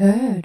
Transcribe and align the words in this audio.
Heard. 0.00 0.44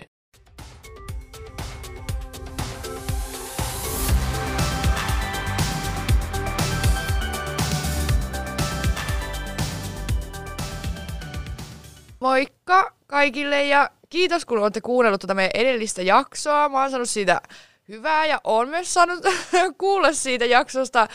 Moikka 12.19 12.93
kaikille 13.07 13.65
ja 13.65 13.89
kiitos 14.09 14.45
kun 14.45 14.59
olette 14.59 14.81
kuunnellut 14.81 15.21
tätä 15.21 15.33
meidän 15.33 15.51
edellistä 15.53 16.01
jaksoa. 16.01 16.69
Mä 16.69 16.81
oon 16.81 16.89
saanut 16.89 17.09
siitä 17.09 17.41
hyvää 17.87 18.25
ja 18.25 18.41
oon 18.43 18.69
myös 18.69 18.93
saanut 18.93 19.19
kuulla 19.77 20.13
siitä 20.13 20.45
jaksosta 20.45 21.07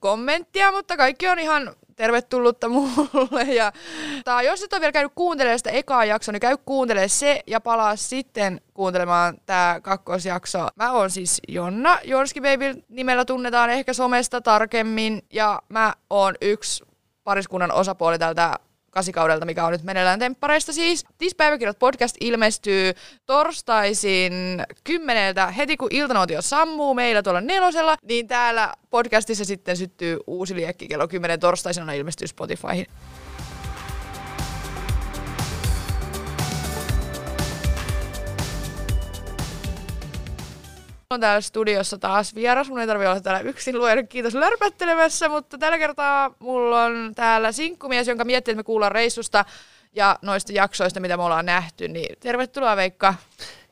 kommenttia, 0.00 0.72
mutta 0.72 0.96
kaikki 0.96 1.28
on 1.28 1.38
ihan 1.38 1.76
tervetullutta 1.96 2.68
mulle. 2.68 3.44
Ja, 3.54 3.72
tää, 4.24 4.42
jos 4.42 4.62
et 4.62 4.72
ole 4.72 4.80
vielä 4.80 4.92
käynyt 4.92 5.12
kuuntelemaan 5.14 5.58
sitä 5.58 5.70
ekaa 5.70 6.04
jaksoa, 6.04 6.32
niin 6.32 6.40
käy 6.40 6.56
kuuntelemaan 6.64 7.08
se 7.08 7.40
ja 7.46 7.60
palaa 7.60 7.96
sitten 7.96 8.60
kuuntelemaan 8.74 9.38
tämä 9.46 9.80
kakkosjakso. 9.82 10.68
Mä 10.76 10.92
oon 10.92 11.10
siis 11.10 11.40
Jonna, 11.48 11.98
Jonski 12.04 12.40
Baby 12.40 12.82
nimellä 12.88 13.24
tunnetaan 13.24 13.70
ehkä 13.70 13.92
somesta 13.92 14.40
tarkemmin 14.40 15.22
ja 15.32 15.62
mä 15.68 15.94
oon 16.10 16.34
yksi 16.40 16.84
pariskunnan 17.24 17.72
osapuoli 17.72 18.18
tältä 18.18 18.58
kasikaudelta, 18.94 19.46
mikä 19.46 19.64
on 19.64 19.72
nyt 19.72 19.82
meneillään 19.82 20.18
temppareista 20.18 20.72
siis. 20.72 21.04
Tispäiväkirjat 21.18 21.78
podcast 21.78 22.16
ilmestyy 22.20 22.92
torstaisin 23.26 24.32
kymmeneltä 24.84 25.46
heti 25.46 25.76
kun 25.76 25.88
iltanuotio 25.90 26.42
sammuu 26.42 26.94
meillä 26.94 27.22
tuolla 27.22 27.40
nelosella, 27.40 27.96
niin 28.02 28.28
täällä 28.28 28.72
podcastissa 28.90 29.44
sitten 29.44 29.76
syttyy 29.76 30.18
uusi 30.26 30.54
liekki 30.54 30.88
kello 30.88 31.08
10 31.08 31.40
torstaisena 31.40 31.92
ilmestyy 31.92 32.28
Spotifyhin. 32.28 32.86
On 41.10 41.20
täällä 41.20 41.40
studiossa 41.40 41.98
taas 41.98 42.34
vieras. 42.34 42.68
Mun 42.68 42.80
ei 42.80 42.86
tarvitse 42.86 43.08
olla 43.08 43.20
täällä 43.20 43.40
yksin 43.40 43.78
luen, 43.78 44.08
kiitos 44.08 44.34
lörpättelemässä, 44.34 45.28
mutta 45.28 45.58
tällä 45.58 45.78
kertaa 45.78 46.34
mulla 46.38 46.84
on 46.84 47.12
täällä 47.14 47.52
sinkkumies, 47.52 48.08
jonka 48.08 48.24
miettii, 48.24 48.52
että 48.52 48.58
me 48.58 48.64
kuullaan 48.64 48.92
reissusta 48.92 49.44
ja 49.94 50.18
noista 50.22 50.52
jaksoista, 50.52 51.00
mitä 51.00 51.16
me 51.16 51.22
ollaan 51.22 51.46
nähty. 51.46 51.88
Niin 51.88 52.16
tervetuloa 52.20 52.76
Veikka. 52.76 53.14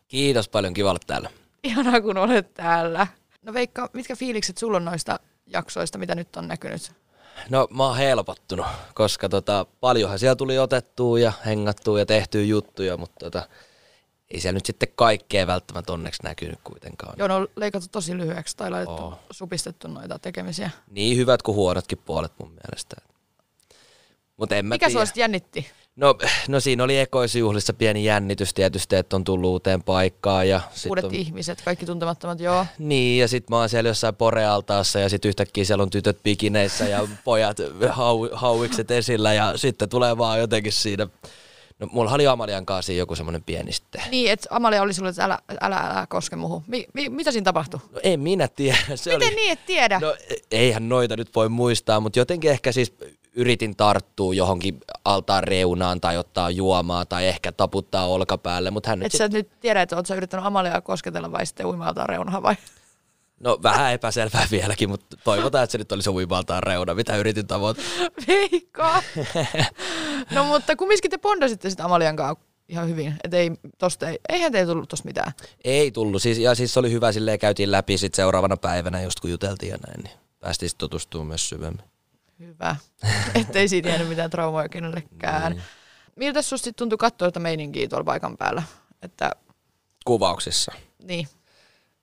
Kiitos 0.08 0.48
paljon, 0.48 0.74
kiva 0.74 0.90
olla 0.90 1.00
täällä. 1.06 1.30
Ihanaa, 1.64 2.00
kun 2.00 2.18
olet 2.18 2.54
täällä. 2.54 3.06
No 3.42 3.54
Veikka, 3.54 3.90
mitkä 3.92 4.16
fiilikset 4.16 4.58
sulla 4.58 4.76
on 4.76 4.84
noista 4.84 5.18
jaksoista, 5.46 5.98
mitä 5.98 6.14
nyt 6.14 6.36
on 6.36 6.48
näkynyt? 6.48 6.92
No 7.50 7.68
mä 7.70 7.86
oon 7.86 7.96
helpottunut, 7.96 8.66
koska 8.94 9.28
tota, 9.28 9.66
paljonhan 9.80 10.18
siellä 10.18 10.36
tuli 10.36 10.58
otettua 10.58 11.18
ja 11.18 11.32
hengattua 11.46 11.98
ja 11.98 12.06
tehtyä 12.06 12.42
juttuja, 12.42 12.96
mutta 12.96 13.30
tota, 13.30 13.48
ei 14.32 14.40
siellä 14.40 14.56
nyt 14.56 14.66
sitten 14.66 14.88
kaikkea 14.94 15.46
välttämättä 15.46 15.92
onneksi 15.92 16.22
näkynyt 16.22 16.58
kuitenkaan. 16.64 17.14
Joo, 17.18 17.28
ne 17.28 17.34
on 17.34 17.48
leikattu 17.56 17.88
tosi 17.92 18.16
lyhyeksi 18.16 18.56
tai 18.56 18.70
laitettu, 18.70 19.02
oh. 19.02 19.18
supistettu 19.30 19.88
noita 19.88 20.18
tekemisiä. 20.18 20.70
Niin 20.90 21.16
hyvät 21.16 21.42
kuin 21.42 21.56
huonotkin 21.56 21.98
puolet 21.98 22.32
mun 22.38 22.48
mielestä. 22.50 22.96
Mut 24.36 24.52
en 24.52 24.66
mä 24.66 24.74
Mikä 24.74 24.90
sua 24.90 25.04
jännitti? 25.16 25.66
No, 25.96 26.14
no 26.48 26.60
siinä 26.60 26.84
oli 26.84 26.98
ekoisjuhlissa 26.98 27.72
pieni 27.72 28.04
jännitys 28.04 28.54
tietysti, 28.54 28.96
että 28.96 29.16
on 29.16 29.24
tullut 29.24 29.50
uuteen 29.50 29.82
paikkaan. 29.82 30.48
Ja 30.48 30.60
sit 30.74 30.90
Uudet 30.90 31.04
on, 31.04 31.14
ihmiset, 31.14 31.62
kaikki 31.64 31.86
tuntemattomat, 31.86 32.40
joo. 32.40 32.66
Niin, 32.78 33.20
ja 33.20 33.28
sitten 33.28 33.54
mä 33.54 33.58
oon 33.58 33.68
siellä 33.68 33.90
jossain 33.90 34.14
porealtaassa 34.14 34.98
ja 34.98 35.08
sitten 35.08 35.28
yhtäkkiä 35.28 35.64
siellä 35.64 35.82
on 35.82 35.90
tytöt 35.90 36.18
pikineissä 36.22 36.84
ja 36.84 37.08
pojat 37.24 37.56
hau, 37.88 38.28
hauikset 38.32 38.90
esillä 38.90 39.32
ja 39.32 39.56
sitten 39.56 39.88
tulee 39.88 40.18
vaan 40.18 40.38
jotenkin 40.38 40.72
siinä 40.72 41.08
No 41.78 41.88
mulla 41.92 42.12
oli 42.12 42.26
Amalian 42.26 42.66
kanssa 42.66 42.92
joku 42.92 43.14
semmoinen 43.16 43.42
pieni 43.42 43.72
sitten. 43.72 44.02
Niin, 44.10 44.30
että 44.32 44.48
Amalia 44.50 44.82
oli 44.82 44.94
sulle, 44.94 45.08
että 45.08 45.24
älä, 45.24 45.38
älä, 45.60 45.76
älä 45.76 46.06
koske 46.08 46.36
muuhun. 46.36 46.62
Mi, 46.66 46.86
mi, 46.94 47.08
mitä 47.08 47.32
siinä 47.32 47.44
tapahtui? 47.44 47.80
No 47.92 48.00
en 48.02 48.20
minä 48.20 48.48
tiedä. 48.48 48.78
Se 48.94 49.12
Miten 49.12 49.28
oli... 49.28 49.36
niin, 49.36 49.52
et 49.52 49.66
tiedä? 49.66 50.00
No 50.00 50.16
eihän 50.50 50.88
noita 50.88 51.16
nyt 51.16 51.34
voi 51.34 51.48
muistaa, 51.48 52.00
mutta 52.00 52.18
jotenkin 52.18 52.50
ehkä 52.50 52.72
siis 52.72 52.94
yritin 53.34 53.76
tarttua 53.76 54.34
johonkin 54.34 54.80
altaan 55.04 55.44
reunaan 55.44 56.00
tai 56.00 56.16
ottaa 56.16 56.50
juomaa 56.50 57.04
tai 57.04 57.26
ehkä 57.26 57.52
taputtaa 57.52 58.06
olkapäälle, 58.06 58.70
mutta 58.70 58.90
hän 58.90 59.02
Et 59.02 59.12
sä 59.12 59.28
nyt 59.28 59.48
tiedä, 59.60 59.82
että 59.82 59.96
oot 59.96 60.06
sä 60.06 60.14
yrittänyt 60.14 60.46
Amaliaa 60.46 60.80
kosketella 60.80 61.32
vai 61.32 61.46
sitten 61.46 61.66
uimaltaan 61.66 62.08
reunaa 62.08 62.42
vai? 62.42 62.54
No 63.42 63.58
vähän 63.62 63.92
epäselvää 63.92 64.46
vieläkin, 64.50 64.88
mutta 64.88 65.16
toivotaan, 65.24 65.64
että 65.64 65.72
se 65.72 65.78
nyt 65.78 65.92
olisi 65.92 66.10
uimaltaan 66.10 66.62
reuna, 66.62 66.94
mitä 66.94 67.16
yritin 67.16 67.46
tavoittaa. 67.46 67.84
Veikka! 68.28 69.02
no 70.30 70.44
mutta 70.44 70.76
kumminkin 70.76 71.10
te 71.10 71.18
bondasitte 71.18 71.70
sitten 71.70 71.86
Amalian 71.86 72.16
kanssa 72.16 72.44
ihan 72.68 72.88
hyvin, 72.88 73.14
että 73.24 73.36
ei, 73.36 73.50
tosta 73.78 74.08
ei, 74.08 74.18
eihän 74.28 74.52
teille 74.52 74.72
tullut 74.72 74.88
tosta 74.88 75.06
mitään. 75.06 75.32
Ei 75.64 75.90
tullut, 75.90 76.22
siis, 76.22 76.38
ja 76.38 76.54
siis 76.54 76.74
se 76.74 76.80
oli 76.80 76.90
hyvä, 76.90 77.12
silleen 77.12 77.38
käytiin 77.38 77.72
läpi 77.72 77.98
sit 77.98 78.14
seuraavana 78.14 78.56
päivänä, 78.56 79.02
just 79.02 79.20
kun 79.20 79.30
juteltiin 79.30 79.70
ja 79.70 79.78
näin, 79.86 80.00
niin 80.02 80.16
päästiin 80.40 80.70
sitten 80.70 80.88
tutustumaan 80.88 81.26
myös 81.26 81.48
syvemmin. 81.48 81.84
Hyvä, 82.38 82.76
ettei 83.40 83.68
siitä 83.68 83.88
jäänyt 83.88 84.08
mitään 84.08 84.30
traumoja 84.30 84.68
kenellekään. 84.68 85.52
Niin. 85.52 85.62
Miltä 86.16 86.42
susta 86.42 86.72
tuntui 86.72 86.98
katsoa 86.98 87.28
tätä 87.28 87.40
meininkiä 87.40 87.88
tuolla 87.88 88.04
paikan 88.04 88.36
päällä? 88.36 88.62
Että, 89.02 89.30
Kuvauksissa. 90.04 90.72
niin, 91.02 91.28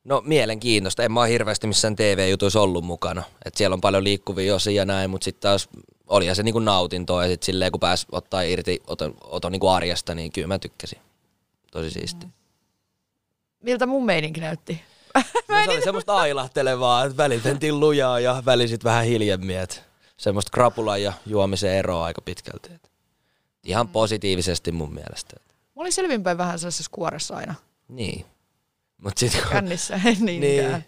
No 0.10 0.22
mielenkiintoista. 0.26 1.04
En 1.04 1.12
mä 1.12 1.20
ole 1.20 1.30
hirveästi 1.30 1.68
missään 1.68 1.96
TV-jutuissa 1.96 2.62
ollut 2.62 2.86
mukana. 2.86 3.24
Et 3.46 3.56
siellä 3.56 3.74
on 3.74 3.82
paljon 3.82 4.04
liikkuvia 4.04 4.56
osia 4.56 4.74
ja 4.74 4.86
näin, 4.86 5.10
mutta 5.10 5.26
sitten 5.26 5.42
taas 5.42 5.70
olihan 6.08 6.36
se 6.36 6.44
niinku 6.44 6.60
nautintoa 6.60 7.24
ja 7.24 7.30
sitten 7.30 7.46
silleen 7.46 7.72
kun 7.72 7.80
pääsi 7.80 8.08
ottaa 8.12 8.42
irti 8.42 8.82
oton, 8.88 9.16
oton 9.22 9.52
niinku 9.52 9.68
arjesta, 9.68 10.16
niin 10.16 10.32
kyllä 10.32 10.48
mä 10.48 10.60
tykkäsin. 10.60 11.00
Tosi 11.72 11.92
siisti. 11.92 12.26
Mm. 12.26 12.32
miltä 13.64 13.86
mun 13.86 14.06
meininki 14.06 14.42
näytti? 14.42 14.82
No, 15.50 15.56
se 15.66 15.72
oli 15.72 15.82
semmoista 15.82 16.16
ailahtelevaa, 16.16 17.06
että 17.06 17.18
välillä 17.18 17.44
mentiin 17.44 17.80
lujaa 17.80 18.20
ja 18.20 18.44
välisit 18.46 18.84
vähän 18.84 19.06
hiljemmin. 19.06 19.58
Et 19.58 19.84
semmoista 20.18 20.52
krapulan 20.54 21.04
ja 21.04 21.14
juomisen 21.26 21.74
eroa 21.74 22.06
aika 22.06 22.22
pitkälti. 22.22 22.74
Et 22.74 22.92
ihan 23.64 23.88
positiivisesti 23.88 24.72
mun 24.72 24.94
mielestä. 24.94 25.36
Mä 25.76 25.82
olin 25.82 25.92
selvinpäin 25.92 26.38
vähän 26.38 26.60
sellaisessa 26.60 26.92
kuoressa 26.92 27.36
aina. 27.36 27.56
Niin. 27.88 28.26
Mut 29.00 29.18
sit, 29.18 29.34
kun, 29.42 29.52
Kännissä 29.52 30.00
ei 30.06 30.16
niinkään. 30.20 30.72
niin. 30.72 30.86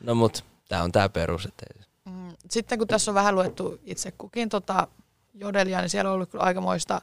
No 0.00 0.14
mut 0.14 0.44
tää 0.68 0.82
on 0.82 0.92
tää 0.92 1.08
perus. 1.08 1.46
Et 1.46 1.54
ei. 1.76 1.84
Mm, 2.12 2.32
Sitten 2.50 2.78
kun 2.78 2.88
tässä 2.88 3.10
on 3.10 3.14
vähän 3.14 3.34
luettu 3.34 3.78
itse 3.84 4.10
kukin 4.10 4.48
tota 4.48 4.88
jodelia, 5.34 5.80
niin 5.80 5.90
siellä 5.90 6.08
on 6.10 6.14
ollut 6.14 6.30
kyllä 6.30 6.44
aikamoista 6.44 7.00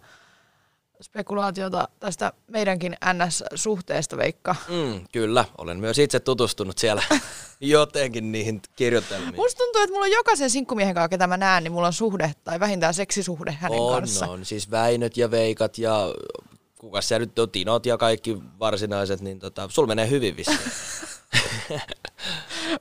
spekulaatiota 1.02 1.88
tästä 2.00 2.34
meidänkin 2.48 2.94
NS-suhteesta, 3.14 4.18
Veikka. 4.18 4.56
Mm, 4.70 5.06
kyllä, 5.12 5.46
olen 5.58 5.80
myös 5.80 6.00
itse 6.00 6.20
tutustunut 6.20 6.78
siellä 6.78 7.04
jotenkin 7.60 8.32
niihin 8.32 8.62
kirjoitelmiin. 8.76 9.36
Musta 9.36 9.58
tuntuu, 9.58 9.82
että 9.82 9.94
mulla 9.94 10.06
on 10.06 10.12
jokaisen 10.12 10.50
sinkkumiehen 10.50 10.96
kanssa, 10.96 11.10
ketä 11.10 11.28
mä 11.28 11.38
näen, 11.38 11.64
niin 11.64 11.72
mulla 11.72 11.88
on 11.88 11.94
suhde 11.94 12.34
tai 12.44 12.60
vähintään 12.60 12.94
seksisuhde 12.94 13.52
hänen 13.52 13.80
on, 13.80 13.94
kanssa. 14.00 14.26
on, 14.28 14.46
siis 14.46 14.72
Väinöt 14.72 15.18
ja 15.18 15.32
Veikat 15.32 15.78
ja 15.78 16.00
kuka 16.80 17.02
siellä 17.02 17.26
nyt 17.26 17.40
on, 17.40 17.52
Tinot 17.52 17.86
ja 17.86 17.98
kaikki 17.98 18.38
varsinaiset, 18.60 19.22
niin 19.22 19.40
tota, 19.40 19.70
sul 19.72 19.86
menee 19.86 20.10
hyvin 20.10 20.38
vissiin. 20.38 20.60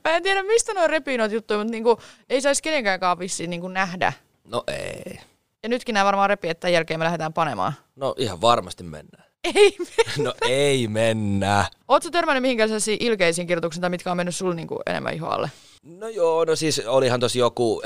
Mä 0.05 0.15
en 0.15 0.23
tiedä, 0.23 0.43
mistä 0.43 0.73
noin 0.73 0.89
repii 0.89 1.17
noita 1.17 1.35
juttuja, 1.35 1.57
mutta 1.57 1.71
niinku, 1.71 1.99
ei 2.29 2.41
saisi 2.41 2.63
kenenkään 2.63 3.19
vissiin 3.19 3.49
niinku 3.49 3.67
nähdä. 3.67 4.13
no 4.43 4.63
ei. 4.67 5.19
Ja 5.63 5.69
nytkin 5.69 5.93
nämä 5.93 6.05
varmaan 6.05 6.29
repii, 6.29 6.49
että 6.49 6.61
tämän 6.61 6.73
jälkeen 6.73 6.99
me 6.99 7.03
lähdetään 7.03 7.33
panemaan. 7.33 7.73
No 7.95 8.15
ihan 8.17 8.41
varmasti 8.41 8.83
mennään. 8.83 9.29
Ei 9.43 9.75
me. 9.79 10.23
No 10.23 10.33
ei 10.41 10.87
mennä. 10.87 11.65
Ootko 11.87 12.11
törmännyt 12.11 12.41
mihinkään 12.41 12.69
sellaisiin 12.69 12.97
ilkeisiin 12.99 13.47
kirjoituksiin, 13.47 13.81
tai 13.81 13.89
mitkä 13.89 14.11
on 14.11 14.17
mennyt 14.17 14.35
sulle 14.35 14.55
niinku 14.55 14.79
enemmän 14.85 15.13
ihoalle? 15.13 15.51
No 15.83 16.07
joo, 16.07 16.45
no 16.45 16.55
siis 16.55 16.81
olihan 16.87 17.19
tosi 17.19 17.39
joku 17.39 17.81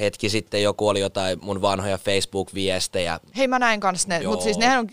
hetki 0.00 0.28
sitten, 0.28 0.62
joku 0.62 0.88
oli 0.88 1.00
jotain 1.00 1.38
mun 1.42 1.62
vanhoja 1.62 1.98
Facebook-viestejä, 1.98 3.20
Hei, 3.36 3.48
mä 3.48 3.58
näin 3.58 3.80
kans 3.80 4.06
ne, 4.06 4.26
mutta 4.26 4.44
siis 4.44 4.58
nehän 4.58 4.78
on... 4.78 4.88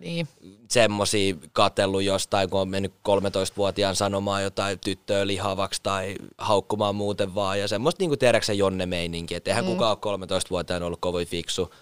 Niin. 0.00 0.28
semmosia 0.68 1.34
katellut 1.52 2.02
jostain, 2.02 2.50
kun 2.50 2.60
on 2.60 2.68
mennyt 2.68 2.92
13-vuotiaan 3.08 3.96
sanomaan 3.96 4.42
jotain 4.42 4.78
tyttöä 4.78 5.26
lihavaksi 5.26 5.80
tai 5.82 6.16
haukkumaan 6.38 6.94
muuten 6.94 7.34
vaan. 7.34 7.60
Ja 7.60 7.68
semmoista 7.68 8.02
niinku 8.02 8.16
tiedäksä 8.16 8.52
Jonne 8.52 8.86
meininki, 8.86 9.34
että 9.34 9.50
eihän 9.50 9.64
mm. 9.64 9.70
kukaan 9.70 9.96
ole 10.04 10.16
13-vuotiaan 10.18 10.82
ollut 10.82 11.00
kovin 11.00 11.26
fiksu. 11.26 11.74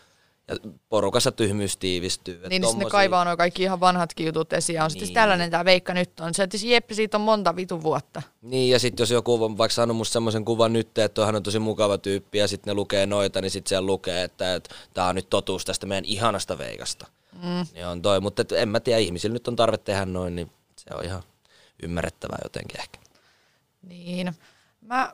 Ja 0.48 0.56
porukassa 0.88 1.32
tyhmyys 1.32 1.76
tiivistyy. 1.76 2.34
Niin, 2.34 2.40
niin 2.48 2.50
sitten 2.50 2.78
ne 2.78 2.84
tommosia- 2.84 2.90
kaivaa 2.90 3.24
nuo 3.24 3.36
kaikki 3.36 3.62
ihan 3.62 3.80
vanhatkin 3.80 4.26
jutut 4.26 4.52
esiin. 4.52 4.76
Ja 4.76 4.84
on 4.84 4.90
sitten 4.90 5.06
Niin. 5.06 5.14
tällainen 5.14 5.50
tämä 5.50 5.64
Veikka 5.64 5.94
nyt 5.94 6.20
on. 6.20 6.34
Se, 6.34 6.42
että 6.42 6.58
siis 6.58 6.72
Jeppi, 6.72 6.94
siitä 6.94 7.16
on 7.16 7.20
monta 7.20 7.56
vitun 7.56 7.82
vuotta. 7.82 8.22
Niin, 8.42 8.70
ja 8.70 8.78
sitten 8.78 9.02
jos 9.02 9.10
joku 9.10 9.44
on 9.44 9.58
vaikka 9.58 9.74
saanut 9.74 9.96
musta 9.96 10.12
semmoisen 10.12 10.44
kuvan 10.44 10.72
nyt, 10.72 10.98
että 10.98 11.26
hän 11.26 11.36
on 11.36 11.42
tosi 11.42 11.58
mukava 11.58 11.98
tyyppi, 11.98 12.38
ja 12.38 12.48
sitten 12.48 12.70
ne 12.70 12.74
lukee 12.74 13.06
noita, 13.06 13.40
niin 13.40 13.50
sitten 13.50 13.68
siellä 13.68 13.86
lukee, 13.86 14.22
että, 14.24 14.54
että 14.54 14.74
tämä 14.94 15.08
on 15.08 15.14
nyt 15.14 15.30
totuus 15.30 15.64
tästä 15.64 15.86
meidän 15.86 16.04
ihanasta 16.04 16.58
Veikasta. 16.58 17.06
Mm. 17.42 17.66
Niin 17.74 17.86
on 17.86 18.02
toi, 18.02 18.20
mutta 18.20 18.42
et 18.42 18.52
en 18.52 18.68
mä 18.68 18.80
tiedä, 18.80 18.98
ihmisillä 18.98 19.32
nyt 19.32 19.48
on 19.48 19.56
tarve 19.56 19.78
tehdä 19.78 20.06
noin, 20.06 20.36
niin 20.36 20.50
se 20.76 20.94
on 20.94 21.04
ihan 21.04 21.22
ymmärrettävää 21.82 22.38
jotenkin 22.42 22.80
ehkä. 22.80 22.98
Niin. 23.82 24.34
Mä, 24.80 25.12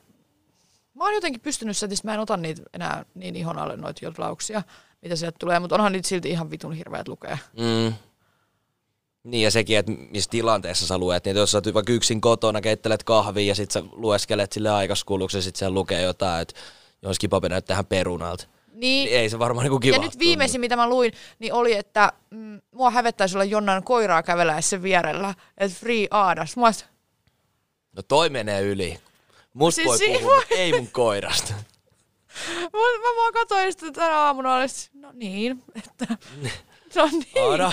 mä 0.95 1.05
oon 1.05 1.15
jotenkin 1.15 1.41
pystynyt 1.41 1.77
se, 1.77 1.87
että 1.87 1.97
mä 2.05 2.15
en 2.15 2.21
ota 2.21 2.37
niitä 2.37 2.63
enää 2.73 3.05
niin 3.15 3.37
ihon 3.37 3.59
alle 3.59 3.77
noita 3.77 4.05
jotlauksia, 4.05 4.63
mitä 5.03 5.17
sieltä 5.17 5.37
tulee, 5.41 5.59
mutta 5.59 5.75
onhan 5.75 5.93
niitä 5.93 6.09
silti 6.09 6.31
ihan 6.31 6.51
vitun 6.51 6.73
hirveät 6.73 7.09
lukea. 7.09 7.39
Mm. 7.59 7.95
Niin 9.25 9.45
ja 9.45 9.51
sekin, 9.51 9.79
että 9.79 9.93
missä 9.93 10.31
tilanteessa 10.31 10.87
sä 10.87 10.99
luet, 10.99 11.25
niin 11.25 11.37
jos 11.37 11.51
sä 11.51 11.59
oot 11.59 11.75
vaikka 11.75 11.93
yksin 11.93 12.21
kotona, 12.21 12.61
keittelet 12.61 13.05
kahvia 13.05 13.47
ja 13.47 13.55
sit 13.55 13.71
sä 13.71 13.83
lueskelet 13.93 14.53
sille 14.53 14.71
aikaskuluksi 14.71 15.39
ja 15.39 15.43
sit 15.43 15.57
siellä 15.57 15.75
lukee 15.75 16.03
jotain, 16.03 16.43
että 16.43 16.55
jos 17.03 17.19
kipapi 17.19 17.49
näyttää 17.49 17.85
perunalta. 17.85 18.47
Niin, 18.73 18.81
Niin 18.81 19.21
ei 19.21 19.31
se 19.31 19.39
varmaan 19.39 19.65
niinku 19.65 19.81
kiva. 19.81 19.97
ja 19.97 20.03
nyt 20.03 20.19
viimeisin, 20.19 20.61
mitä 20.61 20.77
mä 20.77 20.89
luin, 20.89 21.13
niin 21.39 21.53
oli, 21.53 21.75
että 21.75 22.13
mm, 22.31 22.61
mua 22.73 22.91
hävettäisi 22.91 23.37
olla 23.37 23.45
jonnan 23.45 23.83
koiraa 23.83 24.23
käveläessä 24.23 24.83
vierellä. 24.83 25.35
Että 25.59 25.79
free 25.79 26.07
aadas. 26.11 26.57
Mua 26.57 26.71
No 27.97 28.03
toi 28.03 28.31
menee 28.31 28.61
yli. 28.63 28.99
Musta 29.55 29.75
Siis 29.75 29.87
voi 29.87 30.19
puhua, 30.19 30.37
mutta 30.37 30.55
ei 30.55 30.73
mun 30.73 30.89
koirasta. 30.93 31.55
Mä, 32.63 32.79
mä 32.99 33.17
vaan 33.17 33.33
katsoin 33.33 33.73
sitä 33.73 33.93
tänä 33.93 34.17
aamuna, 34.17 34.69
sit, 34.69 34.91
no 34.95 35.11
niin, 35.13 35.63
että, 35.77 36.07
no 36.97 37.09
niin. 37.13 37.51
Aada, 37.51 37.73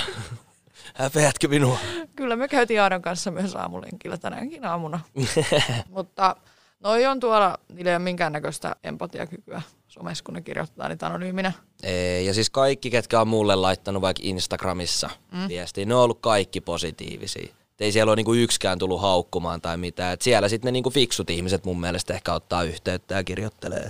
häpeätkö 0.95 1.47
minua? 1.47 1.77
Kyllä 2.15 2.35
me 2.35 2.47
käytiin 2.47 2.81
Aadan 2.81 3.01
kanssa 3.01 3.31
myös 3.31 3.55
aamulenkillä 3.55 4.17
tänäänkin 4.17 4.65
aamuna. 4.65 4.99
Mutta 5.89 6.35
noi 6.79 7.05
on 7.05 7.19
tuolla, 7.19 7.57
niillä 7.73 7.91
ei 7.91 7.95
ole 7.95 8.03
minkäännäköistä 8.03 8.75
empatiakykyä 8.83 9.61
somessa, 9.97 10.23
kun 10.23 10.33
ne 10.33 10.41
kirjoittaa 10.41 10.89
niitä 10.89 11.07
anonyyminä. 11.07 11.51
Ei, 11.83 12.25
ja 12.25 12.33
siis 12.33 12.49
kaikki, 12.49 12.89
ketkä 12.89 13.21
on 13.21 13.27
mulle 13.27 13.55
laittanut 13.55 14.01
vaikka 14.01 14.23
Instagramissa 14.23 15.09
mm. 15.31 15.47
viestiä, 15.47 15.85
ne 15.85 15.95
on 15.95 16.01
ollut 16.01 16.19
kaikki 16.21 16.61
positiivisia. 16.61 17.47
Et 17.75 17.81
ei 17.81 17.91
siellä 17.91 18.09
ole 18.09 18.15
niinku 18.15 18.33
yksikään 18.33 18.79
tullut 18.79 19.01
haukkumaan 19.01 19.61
tai 19.61 19.77
mitään. 19.77 20.13
Et 20.13 20.21
siellä 20.21 20.49
sitten 20.49 20.67
ne 20.67 20.71
niinku 20.71 20.89
fiksut 20.89 21.29
ihmiset 21.29 21.65
mun 21.65 21.79
mielestä 21.79 22.13
ehkä 22.13 22.33
ottaa 22.33 22.63
yhteyttä 22.63 23.15
ja 23.15 23.23
kirjoittelee. 23.23 23.89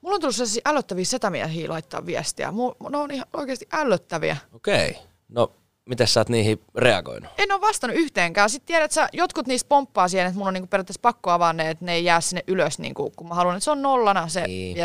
Mulla 0.00 0.14
on 0.14 0.20
tullut 0.20 0.36
sellaisia 0.36 0.62
ällöttäviä 0.64 1.04
setämiehiä 1.04 1.68
laittaa 1.68 2.06
viestiä. 2.06 2.50
Mu- 2.50 2.90
ne 2.90 2.96
on 2.98 3.10
ihan 3.10 3.26
oikeasti 3.32 3.68
ällöttäviä. 3.72 4.36
Okei, 4.54 4.96
no 5.28 5.52
miten 5.90 6.06
sä 6.06 6.20
oot 6.20 6.28
niihin 6.28 6.60
reagoinut? 6.76 7.30
En 7.38 7.52
ole 7.52 7.60
vastannut 7.60 7.98
yhteenkään. 7.98 8.50
Sitten 8.50 8.66
tiedät 8.66 8.92
sä, 8.92 9.08
jotkut 9.12 9.46
niistä 9.46 9.68
pomppaa 9.68 10.08
siihen, 10.08 10.26
että 10.26 10.38
mun 10.38 10.48
on 10.48 10.54
niinku 10.54 10.66
periaatteessa 10.66 11.00
pakko 11.02 11.30
avaa 11.30 11.52
ne, 11.52 11.70
että 11.70 11.84
ne 11.84 11.94
ei 11.94 12.04
jää 12.04 12.20
sinne 12.20 12.44
ylös, 12.46 12.78
niinku, 12.78 13.12
kun 13.16 13.28
mä 13.28 13.34
haluan, 13.34 13.56
että 13.56 13.64
se 13.64 13.70
on 13.70 13.82
nollana 13.82 14.28
se 14.28 14.46
Niin. 14.46 14.76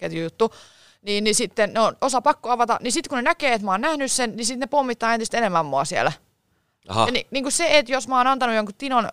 Viestiketjujuttu. 0.00 0.54
Niin, 1.02 1.24
niin 1.24 1.34
sitten 1.34 1.72
ne 1.72 1.80
on 1.80 1.96
osa 2.00 2.20
pakko 2.20 2.50
avata. 2.50 2.78
Niin 2.82 2.92
sitten 2.92 3.08
kun 3.08 3.16
ne 3.16 3.22
näkee, 3.22 3.52
että 3.52 3.64
mä 3.64 3.70
oon 3.70 3.80
nähnyt 3.80 4.12
sen, 4.12 4.36
niin 4.36 4.46
sitten 4.46 4.60
ne 4.60 4.66
pommittaa 4.66 5.14
entistä 5.14 5.38
enemmän 5.38 5.66
mua 5.66 5.84
siellä. 5.84 6.12
Aha, 6.88 7.06
Ja 7.06 7.12
ni, 7.12 7.26
niin 7.30 7.44
kuin 7.44 7.52
se, 7.52 7.78
että 7.78 7.92
jos 7.92 8.08
mä 8.08 8.16
oon 8.18 8.26
antanut 8.26 8.56
jonkun 8.56 8.74
Tinon 8.78 9.08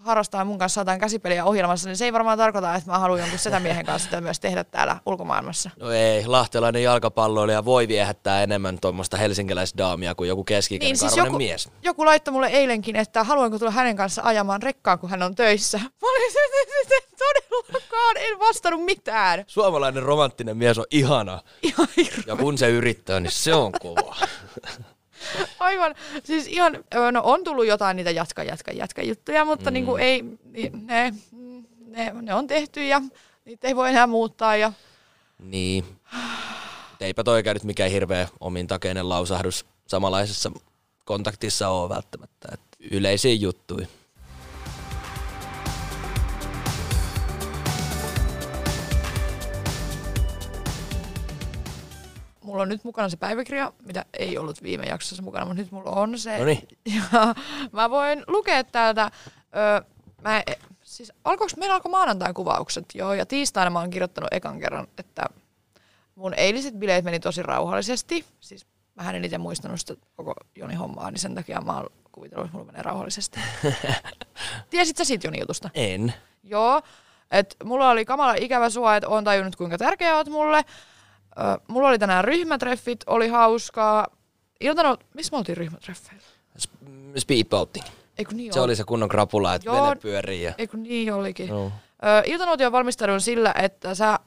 harrastaa 0.00 0.44
mun 0.44 0.58
kanssa 0.58 0.80
jotain 0.80 1.00
käsipeliä 1.00 1.44
ohjelmassa, 1.44 1.88
niin 1.88 1.96
se 1.96 2.04
ei 2.04 2.12
varmaan 2.12 2.38
tarkoita, 2.38 2.74
että 2.74 2.90
mä 2.90 2.98
haluan 2.98 3.20
jonkun 3.20 3.38
setämiehen 3.38 3.86
kanssa 3.86 4.06
sitä 4.06 4.20
myös 4.20 4.40
tehdä 4.40 4.64
täällä 4.64 4.96
ulkomaailmassa. 5.06 5.70
no 5.80 5.90
ei, 5.90 6.26
lahtelainen 6.26 6.82
jalkapalloilija 6.82 7.64
voi 7.64 7.88
viehättää 7.88 8.42
enemmän 8.42 8.78
tuommoista 8.80 9.16
helsinkiläisdaamia 9.16 10.14
kuin 10.14 10.28
joku 10.28 10.44
keski-ikäinen 10.44 10.88
Niin, 10.92 10.98
siis 10.98 11.16
joku, 11.16 11.36
mies. 11.36 11.68
joku 11.82 12.04
laittoi 12.04 12.32
mulle 12.32 12.46
eilenkin, 12.46 12.96
että 12.96 13.24
haluanko 13.24 13.58
tulla 13.58 13.70
hänen 13.72 13.96
kanssa 13.96 14.22
ajamaan 14.24 14.62
rekkaan, 14.62 14.98
kun 14.98 15.10
hän 15.10 15.22
on 15.22 15.34
töissä. 15.34 15.78
Mä 15.78 15.84
olin 16.02 16.32
se, 16.32 16.38
todellakaan, 17.90 18.16
en 18.16 18.38
vastannut 18.38 18.84
mitään. 18.84 19.44
Suomalainen 19.46 20.02
romanttinen 20.02 20.56
mies 20.56 20.78
on 20.78 20.84
ihana. 20.90 21.42
Ihan 21.62 21.88
hirveä. 21.96 22.24
Ja 22.26 22.36
kun 22.36 22.58
se 22.58 22.70
yrittää, 22.70 23.20
niin 23.20 23.32
se 23.32 23.54
on 23.54 23.72
kova. 23.72 24.16
Aivan, 25.58 25.94
siis 26.24 26.46
ihan, 26.46 26.84
no 27.12 27.20
on 27.24 27.44
tullut 27.44 27.66
jotain 27.66 27.96
niitä 27.96 28.10
jatka, 28.10 28.42
jatka, 28.42 28.72
jatka 28.72 29.02
juttuja, 29.02 29.44
mutta 29.44 29.70
mm. 29.70 29.74
niin 29.74 29.84
kuin 29.84 30.02
ei, 30.02 30.22
ne, 30.72 31.14
ne, 31.86 32.12
ne, 32.22 32.34
on 32.34 32.46
tehty 32.46 32.84
ja 32.84 33.02
niitä 33.44 33.68
ei 33.68 33.76
voi 33.76 33.90
enää 33.90 34.06
muuttaa 34.06 34.56
ja 34.56 34.72
Niin. 35.38 35.84
Eipä 37.00 37.24
toikaan 37.24 37.56
nyt 37.56 37.64
mikään 37.64 37.90
hirveä 37.90 38.28
omintakeinen 38.40 39.08
lausahdus 39.08 39.66
samanlaisessa 39.86 40.52
kontaktissa 41.04 41.68
ole 41.68 41.88
välttämättä. 41.88 42.48
Et 42.52 42.60
yleisiä 42.90 43.34
juttuja. 43.34 43.86
Mulla 52.60 52.68
on 52.68 52.68
nyt 52.68 52.84
mukana 52.84 53.08
se 53.08 53.16
päiväkirja, 53.16 53.72
mitä 53.86 54.04
ei 54.18 54.38
ollut 54.38 54.62
viime 54.62 54.86
jaksossa 54.86 55.22
mukana, 55.22 55.44
mutta 55.44 55.62
nyt 55.62 55.72
mulla 55.72 55.90
on 55.90 56.18
se. 56.18 56.38
Noniin. 56.38 56.68
Ja 56.94 57.34
mä 57.72 57.90
voin 57.90 58.24
lukea 58.26 58.64
täältä, 58.64 59.10
ö, 59.56 59.84
mä, 60.22 60.42
siis 60.82 61.12
alkoiko, 61.24 61.52
meillä 61.56 61.74
alkoi 61.74 61.90
maanantain 61.90 62.34
kuvaukset, 62.34 62.84
joo, 62.94 63.14
ja 63.14 63.26
tiistaina 63.26 63.70
mä 63.70 63.78
oon 63.78 63.90
kirjoittanut 63.90 64.32
ekan 64.32 64.60
kerran, 64.60 64.86
että 64.98 65.26
mun 66.14 66.34
eiliset 66.34 66.74
bileet 66.74 67.04
meni 67.04 67.20
tosi 67.20 67.42
rauhallisesti, 67.42 68.24
siis 68.40 68.66
mä 68.94 69.10
en 69.10 69.24
itse 69.24 69.38
muistanut 69.38 69.80
sitä 69.80 69.94
koko 70.16 70.34
Joni 70.56 70.74
hommaa, 70.74 71.10
niin 71.10 71.18
sen 71.18 71.34
takia 71.34 71.60
mä 71.60 71.76
oon 71.76 71.86
kuvitellut, 72.12 72.46
että 72.46 72.56
mulla 72.56 72.72
menee 72.72 72.82
rauhallisesti. 72.82 73.40
Tiesit 74.70 74.96
sä 74.96 75.04
siitä 75.04 75.26
Joni 75.26 75.40
jutusta? 75.40 75.70
En. 75.74 76.14
Joo, 76.42 76.82
että 77.30 77.56
mulla 77.64 77.90
oli 77.90 78.04
kamala 78.04 78.34
ikävä 78.34 78.70
sua, 78.70 78.96
että 78.96 79.08
oon 79.08 79.24
tajunnut 79.24 79.56
kuinka 79.56 79.78
tärkeä 79.78 80.16
oot 80.16 80.28
mulle. 80.28 80.64
Mulla 81.68 81.88
oli 81.88 81.98
tänään 81.98 82.24
ryhmätreffit, 82.24 83.00
oli 83.06 83.28
hauskaa. 83.28 84.06
Iltanot, 84.60 85.04
missä 85.14 85.32
me 85.32 85.38
oltiin 85.38 85.56
ryhmätreffeillä? 85.56 86.22
Sp- 86.58 87.18
speedboating. 87.18 87.84
Eikö 88.18 88.34
niin 88.34 88.52
Se 88.52 88.60
oli 88.60 88.76
se 88.76 88.84
kunnon 88.84 89.08
krapula, 89.08 89.54
että 89.54 89.68
Joo. 89.68 89.84
vene 89.84 89.96
pyörii. 89.96 90.42
Ja... 90.42 90.52
Eikö 90.58 90.76
niin 90.76 91.12
olikin? 91.12 91.48
No. 91.48 91.72
Iltanuotion 92.24 92.72
valmisteluun 92.72 93.20
sillä, 93.20 93.54
että 93.62 93.94
sä 93.94 94.18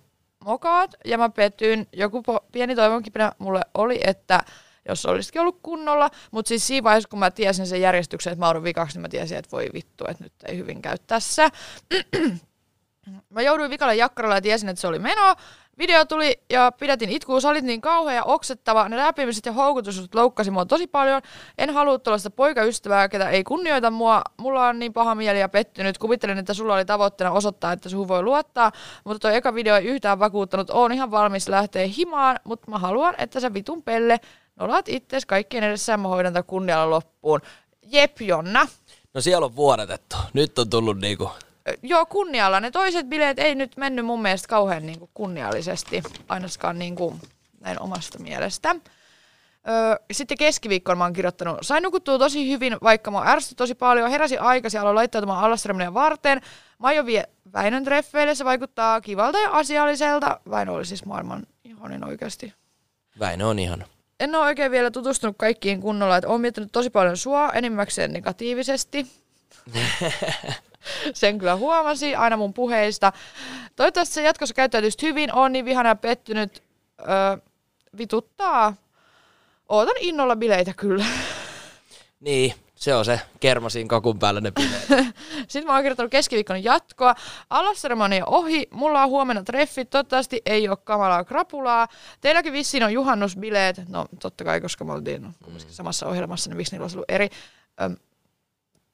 mokaat 0.45 0.95
ja 1.06 1.18
mä 1.18 1.30
petyin. 1.30 1.88
Joku 1.94 2.24
po- 2.31 2.45
pieni 2.51 2.75
toivonkipinä 2.75 3.31
mulle 3.38 3.62
oli, 3.74 4.00
että 4.07 4.44
jos 4.89 5.06
olisitkin 5.06 5.42
ollut 5.42 5.59
kunnolla, 5.63 6.09
mutta 6.31 6.50
siis 6.50 6.68
siinä 6.68 6.83
vaiheessa, 6.83 7.09
kun 7.09 7.19
mä 7.19 7.31
tiesin 7.31 7.68
sen 7.68 7.81
järjestyksen, 7.81 8.33
että 8.33 8.39
mä 8.39 8.48
oudun 8.48 8.63
vikaksi, 8.63 8.98
niin 8.98 9.01
mä 9.01 9.09
tiesin, 9.09 9.38
että 9.38 9.51
voi 9.51 9.69
vittu, 9.74 10.06
että 10.07 10.24
nyt 10.24 10.33
ei 10.45 10.57
hyvin 10.57 10.81
käy 10.81 10.98
tässä. 11.07 11.50
mä 13.30 13.42
jouduin 13.42 13.69
vikalle 13.69 13.95
jakkaralle 13.95 14.36
ja 14.36 14.42
tiesin, 14.42 14.69
että 14.69 14.81
se 14.81 14.88
oli 14.88 15.00
meno. 15.00 15.36
Video 15.77 16.05
tuli 16.05 16.39
ja 16.49 16.71
pidätin 16.79 17.09
itkua, 17.09 17.41
sä 17.41 17.49
olit 17.49 17.65
niin 17.65 17.81
kauhea 17.81 18.15
ja 18.15 18.23
oksettava. 18.23 18.89
Ne 18.89 18.97
läpimiset 18.97 19.45
ja 19.45 19.51
houkutukset 19.51 20.15
loukkasi 20.15 20.51
mua 20.51 20.65
tosi 20.65 20.87
paljon. 20.87 21.21
En 21.57 21.69
halua 21.69 21.99
tuollaista 21.99 22.29
poikaystävää, 22.29 23.09
ketä 23.09 23.29
ei 23.29 23.43
kunnioita 23.43 23.91
mua. 23.91 24.21
Mulla 24.37 24.67
on 24.67 24.79
niin 24.79 24.93
paha 24.93 25.15
mieli 25.15 25.39
ja 25.39 25.49
pettynyt. 25.49 25.97
Kuvittelin, 25.97 26.37
että 26.37 26.53
sulla 26.53 26.73
oli 26.73 26.85
tavoitteena 26.85 27.31
osoittaa, 27.31 27.71
että 27.71 27.89
suhun 27.89 28.07
voi 28.07 28.23
luottaa. 28.23 28.71
Mutta 29.03 29.19
toi 29.19 29.35
eka 29.35 29.53
video 29.53 29.75
ei 29.75 29.85
yhtään 29.85 30.19
vakuuttanut. 30.19 30.69
Oon 30.69 30.91
ihan 30.91 31.11
valmis 31.11 31.49
lähteä 31.49 31.87
himaan, 31.87 32.39
mutta 32.43 32.71
mä 32.71 32.77
haluan, 32.77 33.15
että 33.17 33.39
sä 33.39 33.53
vitun 33.53 33.83
pelle 33.83 34.19
nolaat 34.55 34.89
ittees 34.89 35.25
kaikkien 35.25 35.63
edessä 35.63 35.93
ja 35.93 35.97
mä 35.97 36.07
hoidan 36.07 36.44
kunnialla 36.47 36.89
loppuun. 36.89 37.42
Jep, 37.81 38.21
Jonna. 38.21 38.68
no 39.13 39.21
siellä 39.21 39.45
on 39.45 39.56
vuodatettu. 39.56 40.15
Nyt 40.33 40.59
on 40.59 40.69
tullut 40.69 40.97
niinku... 40.97 41.30
Joo, 41.83 42.05
kunnialla. 42.05 42.59
Ne 42.59 42.71
toiset 42.71 43.09
bileet 43.09 43.39
ei 43.39 43.55
nyt 43.55 43.77
mennyt 43.77 44.05
mun 44.05 44.21
mielestä 44.21 44.47
kauhean 44.47 44.85
niin 44.85 44.99
kuin 44.99 45.11
kunniallisesti, 45.13 46.03
ainakaan 46.29 46.79
niin 46.79 46.95
kuin 46.95 47.21
näin 47.59 47.81
omasta 47.81 48.19
mielestä. 48.19 48.75
Öö, 49.67 49.95
sitten 50.11 50.37
keskiviikkona 50.37 50.95
mä 50.95 51.03
oon 51.03 51.13
kirjoittanut, 51.13 51.57
sain 51.61 51.83
nukuttua 51.83 52.19
tosi 52.19 52.51
hyvin, 52.51 52.77
vaikka 52.83 53.11
mä 53.11 53.21
ärsytti 53.25 53.55
tosi 53.55 53.75
paljon, 53.75 54.09
heräsin 54.09 54.41
aikaisin, 54.41 54.81
aloin 54.81 54.95
laittautumaan 54.95 55.43
allastremia 55.43 55.93
varten. 55.93 56.41
Mä 56.79 56.87
aion 56.87 57.05
vie 57.05 57.23
Väinön 57.53 57.83
treffeille, 57.83 58.35
se 58.35 58.45
vaikuttaa 58.45 59.01
kivalta 59.01 59.39
ja 59.39 59.51
asialliselta. 59.51 60.39
Väinö 60.49 60.71
oli 60.71 60.85
siis 60.85 61.05
maailman 61.05 61.43
ihanin 61.63 62.05
oikeasti. 62.05 62.53
Väinö 63.19 63.47
on 63.47 63.59
ihana. 63.59 63.85
En 64.19 64.35
ole 64.35 64.45
oikein 64.45 64.71
vielä 64.71 64.91
tutustunut 64.91 65.35
kaikkiin 65.37 65.81
kunnolla, 65.81 66.17
että 66.17 66.27
oon 66.27 66.41
miettinyt 66.41 66.71
tosi 66.71 66.89
paljon 66.89 67.17
sua, 67.17 67.49
enimmäkseen 67.49 68.13
negatiivisesti. 68.13 69.07
Sen 71.13 71.37
kyllä 71.37 71.56
huomasi 71.56 72.16
aina 72.16 72.37
mun 72.37 72.54
puheista. 72.54 73.13
Toivottavasti 73.75 74.13
se 74.13 74.21
jatkossa 74.21 74.56
käyttäytyisit 74.56 75.02
hyvin, 75.02 75.33
on 75.33 75.52
niin 75.52 75.66
vihana 75.66 75.90
ja 75.90 75.95
pettynyt. 75.95 76.63
Öö, 76.99 77.37
vituttaa. 77.97 78.75
Ootan 79.69 79.95
innolla 79.99 80.35
bileitä 80.35 80.73
kyllä. 80.73 81.06
Niin, 82.19 82.54
se 82.75 82.95
on 82.95 83.06
se 83.06 83.19
kermasin 83.40 83.87
kakun 83.87 84.19
päällä 84.19 84.42
ne 84.42 84.52
bileet. 84.52 84.87
Sitten 85.47 85.66
mä 85.66 85.73
oon 85.73 85.81
kirjoittanut 85.81 86.11
keskiviikkona 86.11 86.59
jatkoa. 86.59 87.16
Alasseremonia 87.49 88.25
ohi. 88.25 88.68
Mulla 88.71 89.04
on 89.04 89.09
huomenna 89.09 89.44
treffit. 89.44 89.90
Toivottavasti 89.90 90.42
ei 90.45 90.69
ole 90.69 90.78
kamalaa 90.78 91.23
krapulaa. 91.23 91.87
Teilläkin 92.21 92.54
vissiin 92.54 92.83
on 92.83 92.94
juhannusbileet. 92.94 93.90
No 93.90 94.06
totta 94.19 94.44
kai, 94.44 94.61
koska 94.61 94.85
me 94.85 94.94
oltiin 94.94 95.35
kumminkin 95.44 95.73
samassa 95.73 96.07
ohjelmassa, 96.07 96.49
niin 96.49 96.57
miksi 96.57 96.73
niillä 96.73 96.83
olisi 96.83 96.97
ollut 96.97 97.11
eri. 97.11 97.30
Öm, 97.81 97.95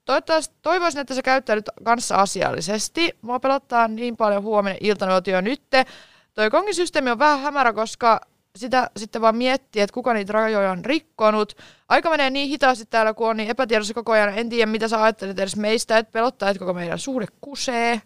Toivottavasti, 0.10 0.56
toivoisin, 0.62 1.01
että 1.01 1.16
sä 1.16 1.22
käyttäydyt 1.22 1.70
kanssa 1.84 2.16
asiallisesti. 2.16 3.18
Mua 3.22 3.39
pelottaa 3.39 3.88
niin 3.88 4.18
paljon 4.18 4.44
huomenna 4.44 4.78
iltanuotio 4.82 5.42
nytte. 5.42 5.86
Toi 6.34 6.50
kongisysteemi 6.50 7.12
on 7.12 7.20
vähän 7.20 7.39
hämärä, 7.39 7.74
koska 7.74 8.22
sitä 8.56 8.89
sitten 8.98 9.22
vaan 9.22 9.36
miettii, 9.36 9.82
että 9.82 9.94
kuka 9.94 10.13
niitä 10.13 10.34
rajoja 10.34 10.72
on 10.72 10.86
rikkonut. 10.86 11.54
Aika 11.89 12.10
menee 12.10 12.30
niin 12.30 12.50
hitaasti 12.50 12.86
täällä, 12.86 13.13
kun 13.13 13.30
on 13.30 13.38
niin 13.38 13.50
epätiedossa 13.50 13.94
koko 13.94 14.12
ajan. 14.12 14.38
En 14.38 14.50
tiedä, 14.50 14.72
mitä 14.72 14.88
sä 14.88 15.04
ajattelet 15.04 15.39
edes 15.39 15.56
meistä, 15.56 15.98
että 15.98 16.12
pelottaa, 16.12 16.50
että 16.50 16.60
koko 16.60 16.74
meidän 16.74 17.00
suhde 17.00 17.25
kusee. 17.42 18.01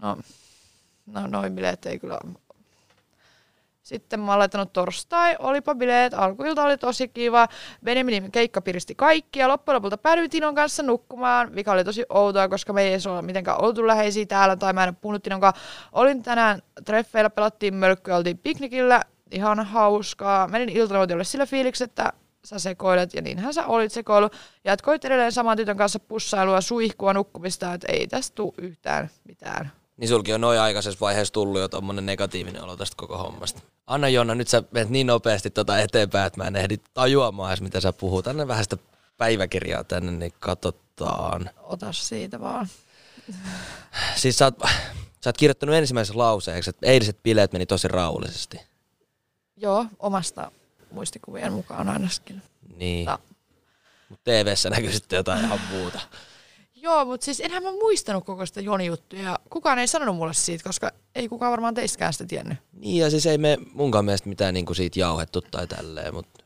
No, 0.00 0.16
no 1.06 1.26
noin 1.26 1.54
bileet 1.54 1.86
ei 1.86 1.98
kyllä... 1.98 2.18
Sitten 3.84 4.20
mä 4.20 4.32
oon 4.32 4.38
laittanut 4.38 4.72
torstai, 4.72 5.36
olipa 5.38 5.74
bileet, 5.74 6.14
alkuilta 6.14 6.64
oli 6.64 6.78
tosi 6.78 7.08
kiva. 7.08 7.48
Benjaminin 7.84 8.32
keikka 8.32 8.60
piristi 8.60 8.94
kaikki 8.94 9.38
ja 9.38 9.48
loppujen 9.48 9.74
lopulta 9.74 9.98
päädyin 9.98 10.30
Tinon 10.30 10.54
kanssa 10.54 10.82
nukkumaan, 10.82 11.52
mikä 11.52 11.72
oli 11.72 11.84
tosi 11.84 12.04
outoa, 12.08 12.48
koska 12.48 12.72
me 12.72 12.82
ei 12.82 12.98
ole 13.08 13.22
mitenkään 13.22 13.60
oltu 13.60 13.86
läheisiä 13.86 14.26
täällä 14.26 14.56
tai 14.56 14.72
mä 14.72 14.82
en 14.82 14.88
ole 14.88 14.96
puhunut 15.00 15.22
Tinon 15.22 15.40
kanssa. 15.40 15.62
Olin 15.92 16.22
tänään 16.22 16.62
treffeillä, 16.84 17.30
pelattiin 17.30 17.74
mölkkyä, 17.74 18.16
oltiin 18.16 18.38
piknikillä, 18.38 19.02
ihan 19.30 19.66
hauskaa. 19.66 20.48
Menin 20.48 20.68
iltanuotiolle 20.68 21.24
sillä 21.24 21.46
fiiliksi, 21.46 21.84
että 21.84 22.12
sä 22.44 22.58
sekoilet, 22.58 23.14
ja 23.14 23.22
niinhän 23.22 23.54
sä 23.54 23.66
olit 23.66 23.92
sekoilu. 23.92 24.30
Jatkoit 24.64 25.04
edelleen 25.04 25.32
saman 25.32 25.56
tytön 25.56 25.76
kanssa 25.76 26.00
pussailua, 26.00 26.60
suihkua, 26.60 27.12
nukkumista, 27.12 27.74
että 27.74 27.92
ei 27.92 28.06
tästä 28.06 28.34
tule 28.34 28.52
yhtään 28.58 29.10
mitään. 29.24 29.83
Niin 29.96 30.08
sulki 30.08 30.32
on 30.34 30.40
noin 30.40 30.60
aikaisessa 30.60 31.00
vaiheessa 31.00 31.32
tullut 31.34 31.60
jo 31.60 31.68
tommonen 31.68 32.06
negatiivinen 32.06 32.62
olo 32.62 32.76
tästä 32.76 32.94
koko 32.96 33.18
hommasta. 33.18 33.60
Anna 33.86 34.08
Jonna, 34.08 34.34
nyt 34.34 34.48
sä 34.48 34.62
menet 34.70 34.88
niin 34.88 35.06
nopeasti 35.06 35.50
tota 35.50 35.78
eteenpäin, 35.78 36.26
että 36.26 36.40
mä 36.40 36.46
en 36.46 36.56
ehdi 36.56 36.76
tajuamaan 36.94 37.50
edes, 37.50 37.60
mitä 37.60 37.80
sä 37.80 37.92
puhut. 37.92 38.26
Anna 38.26 38.48
vähän 38.48 38.64
sitä 38.64 38.76
päiväkirjaa 39.16 39.84
tänne, 39.84 40.12
niin 40.12 40.32
katsotaan. 40.38 41.50
Ota 41.62 41.92
siitä 41.92 42.40
vaan. 42.40 42.68
Siis 44.16 44.38
sä 44.38 44.44
oot, 44.44 44.54
sä 45.24 45.30
oot 45.30 45.36
kirjoittanut 45.36 45.74
ensimmäisessä 45.74 46.18
lauseeksi, 46.18 46.70
että 46.70 46.86
eiliset 46.86 47.22
bileet 47.22 47.52
meni 47.52 47.66
tosi 47.66 47.88
rauhallisesti. 47.88 48.60
Joo, 49.56 49.86
omasta 49.98 50.52
muistikuvien 50.90 51.52
mukaan 51.52 51.88
ainakin. 51.88 52.42
Niin. 52.76 53.06
No. 53.06 53.18
Mutta 54.08 54.30
TV-ssä 54.30 54.70
näkyy 54.70 54.92
sitten 54.92 55.16
jotain 55.16 55.44
ihan 55.44 55.60
muuta. 55.70 56.00
Joo, 56.84 57.04
mutta 57.04 57.24
siis 57.24 57.40
enhän 57.40 57.62
mä 57.62 57.70
muistanut 57.70 58.24
koko 58.24 58.46
sitä 58.46 58.60
Joni-juttua 58.60 59.18
ja 59.18 59.38
kukaan 59.50 59.78
ei 59.78 59.86
sanonut 59.86 60.16
mulle 60.16 60.34
siitä, 60.34 60.64
koska 60.64 60.90
ei 61.14 61.28
kukaan 61.28 61.50
varmaan 61.50 61.74
teistäkään 61.74 62.12
sitä 62.12 62.24
tiennyt. 62.26 62.58
Niin 62.72 62.96
ja 62.96 63.10
siis 63.10 63.26
ei 63.26 63.38
me 63.38 63.58
munkaan 63.72 64.04
mielestä 64.04 64.28
mitään 64.28 64.54
niinku 64.54 64.74
siitä 64.74 65.00
jauhettu 65.00 65.40
tai 65.40 65.66
tälleen, 65.66 66.14
mutta 66.14 66.44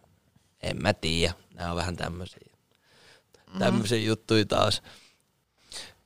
en 0.62 0.82
mä 0.82 0.94
tiedä. 0.94 1.34
Nämä 1.54 1.70
on 1.70 1.76
vähän 1.76 1.96
tämmöisiä. 1.96 2.40
Tämmöisiä 3.58 3.98
juttuja 3.98 4.44
taas. 4.44 4.82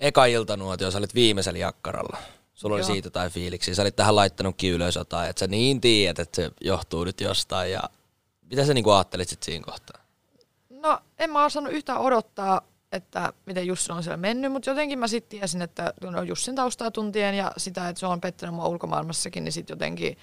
Eka 0.00 0.24
iltanuotio, 0.24 0.90
sä 0.90 0.98
olit 0.98 1.14
viimeisellä 1.14 1.58
jakkaralla. 1.58 2.16
Sulla 2.54 2.74
oli 2.74 2.82
Joo. 2.82 2.92
siitä 2.92 3.06
jotain 3.06 3.30
fiiliksiä. 3.30 3.74
Sä 3.74 3.82
olit 3.82 3.96
tähän 3.96 4.16
laittanutkin 4.16 4.72
ylös 4.72 4.96
jotain, 4.96 5.30
että 5.30 5.40
sä 5.40 5.46
niin 5.46 5.80
tiedät, 5.80 6.18
että 6.18 6.36
se 6.36 6.50
johtuu 6.60 7.04
nyt 7.04 7.20
jostain. 7.20 7.72
Ja 7.72 7.82
mitä 8.50 8.66
sä 8.66 8.74
niinku 8.74 8.90
ajattelit 8.90 9.28
sit 9.28 9.42
siinä 9.42 9.64
kohtaa? 9.64 10.02
No, 10.70 10.98
en 11.18 11.30
mä 11.30 11.44
osannut 11.44 11.72
yhtään 11.72 12.00
odottaa, 12.00 12.71
että 12.92 13.32
miten 13.46 13.66
Jussi 13.66 13.92
on 13.92 14.02
siellä 14.02 14.16
mennyt, 14.16 14.52
mutta 14.52 14.70
jotenkin 14.70 14.98
mä 14.98 15.08
sitten 15.08 15.38
tiesin, 15.38 15.62
että 15.62 15.94
no 16.02 16.22
Jussin 16.22 16.54
taustaa 16.54 16.90
tuntien 16.90 17.34
ja 17.34 17.52
sitä, 17.56 17.88
että 17.88 18.00
se 18.00 18.06
on 18.06 18.20
pettänyt 18.20 18.54
mua 18.54 18.68
ulkomaailmassakin, 18.68 19.44
niin 19.44 19.52
sitten 19.52 19.74
jotenkin 19.74 20.18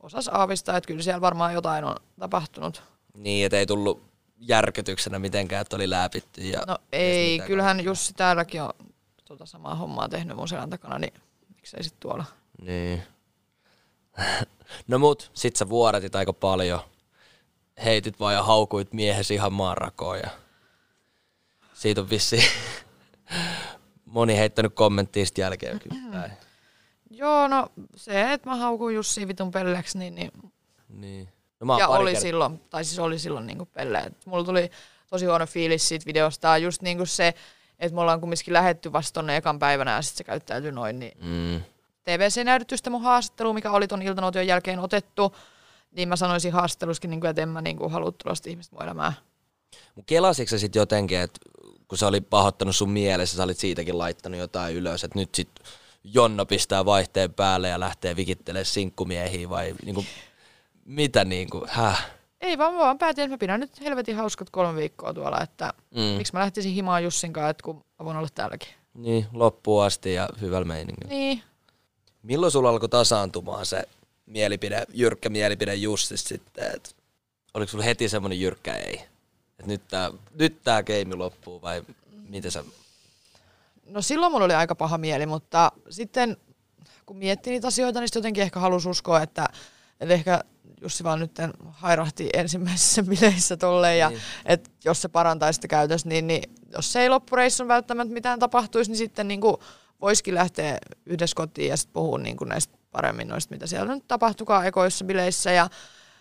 osas 0.00 0.28
aavistaa, 0.28 0.76
että 0.76 0.88
kyllä 0.88 1.02
siellä 1.02 1.20
varmaan 1.20 1.54
jotain 1.54 1.84
on 1.84 1.96
tapahtunut. 2.20 2.82
Niin, 3.14 3.46
että 3.46 3.58
ei 3.58 3.66
tullut 3.66 4.02
järkytyksenä 4.38 5.18
mitenkään, 5.18 5.62
että 5.62 5.76
oli 5.76 5.90
läpitty. 5.90 6.40
Ja 6.40 6.62
No 6.66 6.78
ei, 6.92 7.40
kyllähän 7.46 7.84
Jussi 7.84 8.14
täälläkin 8.14 8.62
on 8.62 8.72
tota 9.24 9.46
samaa 9.46 9.74
hommaa 9.74 10.08
tehnyt 10.08 10.36
mun 10.36 10.48
selän 10.48 10.70
takana, 10.70 10.98
niin 10.98 11.14
miksei 11.54 11.82
sitten 11.82 12.00
tuolla. 12.00 12.24
Niin. 12.62 13.02
no 14.88 14.98
mut, 14.98 15.30
sit 15.34 15.56
sä 15.56 15.68
vuodatit 15.68 16.16
aika 16.16 16.32
paljon. 16.32 16.80
Heitit 17.84 18.20
vaan 18.20 18.34
ja 18.34 18.42
haukuit 18.42 18.92
miehesi 18.92 19.34
ihan 19.34 19.52
maanrakoon 19.52 20.18
ja 20.18 20.30
siitä 21.76 22.00
on 22.00 22.10
vissi 22.10 22.40
moni 24.04 24.36
heittänyt 24.38 24.74
kommenttia 24.74 25.26
sit 25.26 25.38
jälkeenkin 25.38 25.92
päin. 26.12 26.32
Joo, 27.10 27.48
no 27.48 27.66
se, 27.96 28.32
että 28.32 28.48
mä 28.50 28.56
haukun 28.56 28.94
Jussi 28.94 29.28
vitun 29.28 29.50
pelleksi, 29.50 29.98
niin, 29.98 30.14
niin 30.14 30.30
Niin. 30.88 31.28
No, 31.60 31.66
mä 31.66 31.78
ja 31.78 31.88
oli 31.88 32.12
kert- 32.14 32.20
silloin, 32.20 32.60
tai 32.70 32.84
siis 32.84 32.98
oli 32.98 33.18
silloin 33.18 33.46
niinku 33.46 33.66
pelle. 33.66 33.98
Et 33.98 34.26
mulla 34.26 34.44
tuli 34.44 34.70
tosi 35.10 35.26
huono 35.26 35.46
fiilis 35.46 35.88
siitä 35.88 36.06
videosta. 36.06 36.58
Just 36.58 36.82
niinku 36.82 37.06
se, 37.06 37.34
että 37.78 37.94
me 37.94 38.00
ollaan 38.00 38.20
kumminkin 38.20 38.52
lähetty 38.52 38.92
vasta 38.92 39.14
tonne 39.14 39.36
ekan 39.36 39.58
päivänä 39.58 39.90
ja 39.94 40.02
sitten 40.02 40.18
se 40.18 40.24
käyttäytyi 40.24 40.72
noin. 40.72 40.98
Niin 40.98 41.18
Mm. 41.22 41.60
TVC-näytötystä 42.04 42.90
mun 42.90 43.02
haastattelu, 43.02 43.52
mikä 43.52 43.70
oli 43.70 43.88
ton 43.88 44.02
iltanuotion 44.02 44.46
jälkeen 44.46 44.78
otettu, 44.78 45.36
niin 45.90 46.08
mä 46.08 46.16
sanoisin 46.16 46.52
haastattelussakin, 46.52 47.10
niinku, 47.10 47.26
että 47.26 47.42
en 47.42 47.48
mä 47.48 47.60
niinku 47.60 47.88
halua 47.88 48.12
tuollaista 48.12 48.50
ihmistä 48.50 48.76
mun 48.76 48.84
elämään. 48.84 49.12
Mut 49.94 50.04
kelasitko 50.06 50.50
sä 50.50 50.58
sit 50.58 50.74
jotenkin, 50.74 51.18
että 51.18 51.40
kun 51.88 51.98
se 51.98 52.06
oli 52.06 52.20
pahoittanut 52.20 52.76
sun 52.76 52.90
mielessä, 52.90 53.36
sä 53.36 53.42
olit 53.42 53.58
siitäkin 53.58 53.98
laittanut 53.98 54.40
jotain 54.40 54.76
ylös, 54.76 55.04
että 55.04 55.18
nyt 55.18 55.34
sit 55.34 55.48
Jonna 56.04 56.44
pistää 56.46 56.84
vaihteen 56.84 57.34
päälle 57.34 57.68
ja 57.68 57.80
lähtee 57.80 58.16
vikittelemään 58.16 58.64
sinkkumiehiä 58.66 59.48
vai 59.48 59.74
niinku, 59.84 60.04
mitä 60.84 61.24
niinku, 61.24 61.64
häh? 61.68 62.10
Ei 62.40 62.58
vaan, 62.58 62.72
mä 62.74 62.78
vaan 62.78 62.98
päätin, 62.98 63.24
että 63.24 63.34
mä 63.34 63.38
pidän 63.38 63.60
nyt 63.60 63.80
helvetin 63.80 64.16
hauskat 64.16 64.50
kolme 64.50 64.74
viikkoa 64.80 65.14
tuolla, 65.14 65.40
että 65.40 65.72
Mm. 65.94 66.00
miksi 66.00 66.32
mä 66.32 66.40
lähtisin 66.40 66.72
himaan 66.72 67.04
Jussin 67.04 67.32
kanssa, 67.32 67.48
että 67.50 67.62
kun 67.62 67.76
mä 67.76 68.04
voin 68.04 68.16
olla 68.16 68.28
täälläkin. 68.34 68.68
Niin, 68.94 69.26
loppuun 69.32 69.84
asti 69.84 70.14
ja 70.14 70.28
hyvällä 70.40 70.64
meiningillä. 70.64 71.08
Niin, 71.14 71.42
Milloin 72.22 72.52
sulla 72.52 72.68
alkoi 72.68 72.88
tasaantumaan 72.88 73.66
se 73.66 73.82
mielipide, 74.26 74.84
jyrkkä 74.94 75.28
mielipide 75.28 75.74
Justista 75.74 76.28
sitten, 76.28 76.74
että 76.74 76.90
oliko 77.54 77.70
sulla 77.70 77.84
heti 77.84 78.08
semmoinen 78.08 78.40
jyrkkä 78.40 78.74
ei? 78.74 79.00
Että 79.58 79.66
nyt 79.66 79.88
tää, 79.88 80.10
nyt 80.34 80.62
tää 80.64 80.82
keimi 80.82 81.14
loppuu 81.14 81.62
vai 81.62 81.82
miten 82.28 82.50
sä... 82.50 82.64
No 83.86 84.02
silloin 84.02 84.32
mulla 84.32 84.44
oli 84.44 84.54
aika 84.54 84.74
paha 84.74 84.98
mieli, 84.98 85.26
mutta 85.26 85.72
sitten 85.90 86.36
kun 87.06 87.16
miettii 87.16 87.50
niitä 87.52 87.66
asioita, 87.68 88.00
niin 88.00 88.08
jotenkin 88.14 88.42
ehkä 88.42 88.60
halusi 88.60 88.88
uskoa, 88.88 89.22
että, 89.22 89.48
että 90.00 90.14
ehkä 90.14 90.44
Jussi 90.82 91.04
vaan 91.04 91.20
nyt 91.20 91.32
hairahti 91.70 92.28
ensimmäisissä 92.34 93.02
bileissä 93.10 93.56
tolleen, 93.56 93.98
ja 93.98 94.08
Niin. 94.08 94.20
että 94.46 94.70
jos 94.84 95.02
se 95.02 95.08
parantaisi 95.08 95.56
sitä 95.56 95.68
käytöstä, 95.68 96.08
niin, 96.08 96.26
niin 96.26 96.42
jos 96.72 96.92
se 96.92 97.00
ei 97.00 97.08
loppureissun 97.08 97.68
välttämättä 97.68 98.14
mitään 98.14 98.38
tapahtuisi, 98.38 98.90
niin 98.90 98.98
sitten 98.98 99.28
niin 99.28 99.40
kuin 99.40 99.56
voisikin 100.00 100.34
lähteä 100.34 100.78
yhdessä 101.06 101.34
kotiin 101.36 101.68
ja 101.68 101.76
sitten 101.76 101.92
puhua 101.92 102.18
niin 102.18 102.36
kuin 102.36 102.48
näistä 102.48 102.78
paremmin 102.92 103.28
noista, 103.28 103.54
mitä 103.54 103.66
siellä 103.66 103.94
nyt 103.94 104.08
tapahtukaan 104.08 104.66
ekoissa 104.66 105.04
bileissä. 105.04 105.52
Ja, 105.52 105.70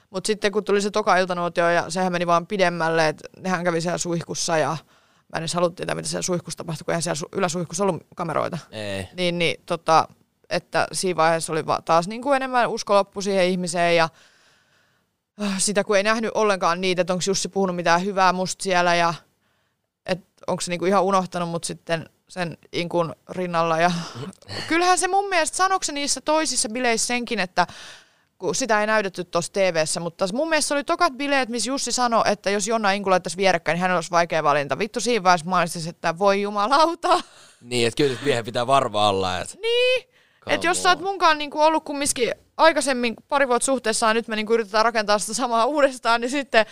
mutta 0.10 0.28
sitten 0.28 0.52
kun 0.52 0.64
tuli 0.64 0.82
se 0.82 0.92
toka 0.92 1.18
iltanuotio 1.18 1.70
ja 1.70 1.90
sehän 1.90 2.12
meni 2.12 2.28
vaan 2.28 2.48
pidemmälle, 2.48 3.08
että 3.08 3.30
nehän 3.40 3.64
kävi 3.64 3.82
siellä 3.82 3.98
suihkussa 3.98 4.58
ja 4.58 4.70
mä 5.34 5.38
en 5.38 5.42
edes 5.42 5.54
halua 5.54 5.70
tietää, 5.70 5.96
mitä 5.96 6.08
siellä 6.08 6.22
suihkussa 6.22 6.58
tapahtui, 6.58 6.86
kun 6.86 6.92
eihän 6.92 7.02
siellä 7.02 7.20
su- 7.26 7.38
yläsuihkussa 7.38 7.84
ollut 7.84 8.04
kameroita. 8.16 8.58
Ei. 8.72 9.08
Niin, 9.18 9.40
niin 9.40 9.64
tota, 9.66 10.08
että 10.50 10.88
siinä 10.92 11.18
vaiheessa 11.18 11.54
oli 11.54 11.66
va- 11.66 11.82
taas 11.86 12.08
niin 12.08 12.22
kuin 12.22 12.36
enemmän 12.36 12.70
usko 12.70 12.94
loppu 12.94 13.22
siihen 13.22 13.46
ihmiseen 13.46 13.96
ja 13.96 14.10
äh, 15.42 15.54
sitä 15.58 15.84
kun 15.84 15.98
ei 15.98 16.04
nähnyt 16.04 16.32
ollenkaan 16.34 16.82
niitä, 16.82 17.02
että 17.02 17.14
onko 17.14 17.24
Jussi 17.28 17.50
puhunut 17.50 17.76
mitään 17.76 18.06
hyvää 18.06 18.34
musta 18.34 18.64
siellä 18.64 18.96
ja 18.96 19.14
onko 20.48 20.62
se 20.62 20.72
niinku 20.72 20.86
ihan 20.86 21.04
unohtanut 21.04 21.50
mut 21.50 21.64
sitten 21.64 22.10
sen 22.28 22.58
inkun 22.74 23.16
rinnalla. 23.30 23.80
Ja 23.80 23.92
kyllähän 24.70 24.98
se 24.98 25.08
mun 25.08 25.30
mielestä 25.30 25.58
sanoiko 25.58 25.84
se 25.84 25.92
niissä 25.92 26.22
toisissa 26.22 26.70
bileissä 26.70 27.08
senkin, 27.08 27.40
että 27.40 27.68
kun 28.38 28.56
sitä 28.56 28.82
ei 28.82 28.88
näytetty 28.88 29.24
tuossa 29.24 29.54
TV-ssä, 29.54 30.00
mutta 30.00 30.27
mun 30.34 30.50
mielestä 30.50 30.74
oli 30.74 30.84
tokat 30.84 31.13
bileet, 31.13 31.50
missä 31.50 31.70
Jussi 31.70 31.92
sanoi, 31.92 32.24
että 32.25 32.50
jos 32.50 32.68
Jonna 32.68 32.92
Inku 32.92 33.10
laittaisi 33.10 33.38
vierekkäin, 33.38 33.74
niin 33.75 33.82
hänellä 33.82 33.98
olisi 33.98 34.12
vaikea 34.12 34.44
valinta. 34.44 34.80
Vittu 34.80 35.00
siinä 35.00 35.24
vaiheessa 35.24 35.50
mainitsin, 35.50 35.89
että 35.89 36.20
voi 36.20 36.42
jumalauta. 36.42 37.20
Niin, 37.62 37.88
että 37.88 37.98
kyllä 37.98 38.12
nyt 38.12 38.25
miehen 38.25 38.46
pitää 38.46 38.68
varma 38.68 39.10
olla, 39.10 39.39
että... 39.39 39.56
Niin, 39.62 40.10
että 40.48 40.68
jos 40.68 40.84
sä 40.84 40.89
oot 40.89 41.01
munkaan 41.01 41.38
niinku 41.38 41.62
ollut 41.62 41.84
kumminkin 41.84 42.34
aikaisemmin 42.58 43.13
pari 43.27 43.48
vuotta 43.48 43.65
suhteessa 43.65 44.08
ja 44.08 44.13
nyt 44.13 44.27
me 44.27 44.36
niinku 44.36 44.54
yritetään 44.54 44.86
rakentaa 44.86 45.20
sitä 45.20 45.34
samaa 45.34 45.65
uudestaan, 45.65 46.22
niin 46.22 46.32
sitten 46.32 46.65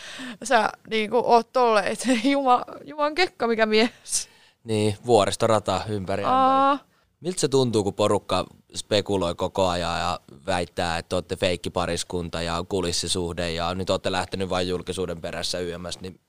sä 0.44 0.70
niinku 0.90 1.24
oot 1.26 1.52
tolle, 1.54 1.80
että 1.80 2.08
juma, 2.30 2.64
juman 2.84 3.16
kekka 3.16 3.48
mikä 3.48 3.66
mies. 3.66 4.30
Niin, 4.64 4.98
vuoristorata 5.06 5.82
ympäri. 5.90 6.24
Aa, 6.26 6.80
Miltä 7.24 7.42
se 7.42 7.48
tuntuu, 7.48 7.84
kun 7.84 7.94
porukka 7.94 8.46
spekuloi 8.76 9.36
koko 9.36 9.68
ajan 9.68 10.00
ja 10.00 10.20
väittää, 10.46 10.98
että 10.98 11.16
olette 11.16 11.36
feikkipariskunta 11.36 12.42
ja 12.42 12.66
kulissisuhde 12.70 13.54
ja 13.54 13.76
nyt 13.76 13.90
olette 13.90 14.12
lähtenyt 14.12 14.50
vain 14.50 14.68
julkisuuden 14.68 15.22
perässä 15.22 15.60
yömässä, 15.60 16.02
niin 16.02 16.20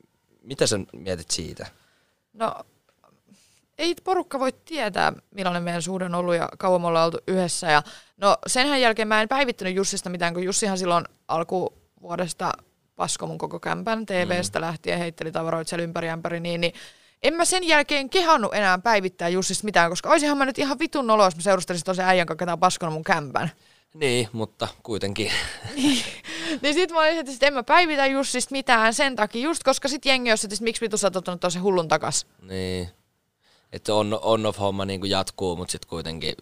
mitä 0.43 0.67
sä 0.67 0.81
mietit 0.93 1.31
siitä? 1.31 1.67
no 2.33 2.55
ei 3.79 3.95
porukka 4.05 4.41
voi 4.41 4.53
tietää, 4.53 5.13
millainen 5.31 5.63
meidän 5.63 5.83
suhde 5.83 6.05
on 6.05 6.15
ollut 6.15 6.35
ja 6.35 6.49
kauan 6.59 6.81
me 6.81 6.87
ollaan 6.87 7.07
oltu 7.07 7.19
yhdessä. 7.29 7.71
Ja, 7.71 7.83
no 8.17 8.37
senhän 8.47 8.81
jälkeen 8.81 9.09
mä 9.09 9.23
en 9.23 9.29
päivittänyt 9.29 9.75
Jussista 9.75 10.11
mitään, 10.11 10.35
kun 10.35 10.45
Jussihan 10.45 10.79
silloin 10.79 11.05
alkuvuodesta 11.29 12.53
pasko 12.97 13.27
mun 13.27 13.39
koko 13.39 13.61
kämpän 13.61 14.07
TV-stä 14.07 14.61
lähtien, 14.61 14.99
heitteli 14.99 15.33
tavaroita 15.33 15.69
siellä 15.69 15.83
ympäri 15.85 16.09
ämpäri, 16.09 16.41
niin, 16.41 16.61
niin 16.61 16.73
en 17.25 17.35
mä 17.35 17.45
sen 17.45 17.64
jälkeen 17.64 18.11
kehannut 18.11 18.54
enää 18.54 18.78
päivittää 18.78 19.28
Jussista 19.28 19.64
mitään, 19.64 19.90
koska 19.90 20.11
olisinhan 20.11 20.38
mä 20.38 20.45
nyt 20.45 20.59
ihan 20.59 20.78
vitun 20.78 21.07
nolo, 21.07 21.25
jos 21.25 21.37
mä 21.37 21.43
seurustelisin 21.43 21.85
tosen 21.85 22.04
äijän 22.04 22.26
kanssa, 22.26 22.52
on 22.52 22.59
paskonut 22.59 22.95
mun 22.95 23.04
kämpän. 23.04 23.50
Niin, 23.95 24.28
mutta 24.33 24.69
kuitenkin. 24.83 25.31
niin 26.62 26.75
sit 26.75 26.90
mä 26.90 26.99
olin, 26.99 27.19
että 27.19 27.33
sit 27.33 27.43
en 27.43 27.54
mä 27.54 27.62
päivitä 27.62 28.07
Jussista 28.07 28.52
mitään 28.52 28.95
sen 28.95 29.16
takia, 29.16 29.43
just 29.43 29.62
koska 29.62 29.88
sit 29.88 30.07
jengi 30.07 30.31
olisi, 30.31 30.47
että 30.47 30.64
miksi 30.64 30.81
vitu 30.81 30.97
sä 30.97 31.07
oot 31.07 31.16
ottanut 31.16 31.40
tosen 31.40 31.62
hullun 31.62 31.88
takas. 31.88 32.26
niin. 32.43 32.88
Että 33.73 33.95
on, 33.95 34.19
on-off-homma 34.23 34.85
niin 34.85 35.11
jatkuu, 35.11 35.57
mutta 35.57 35.73
sitten 35.73 35.88
kuitenkin 35.88 36.35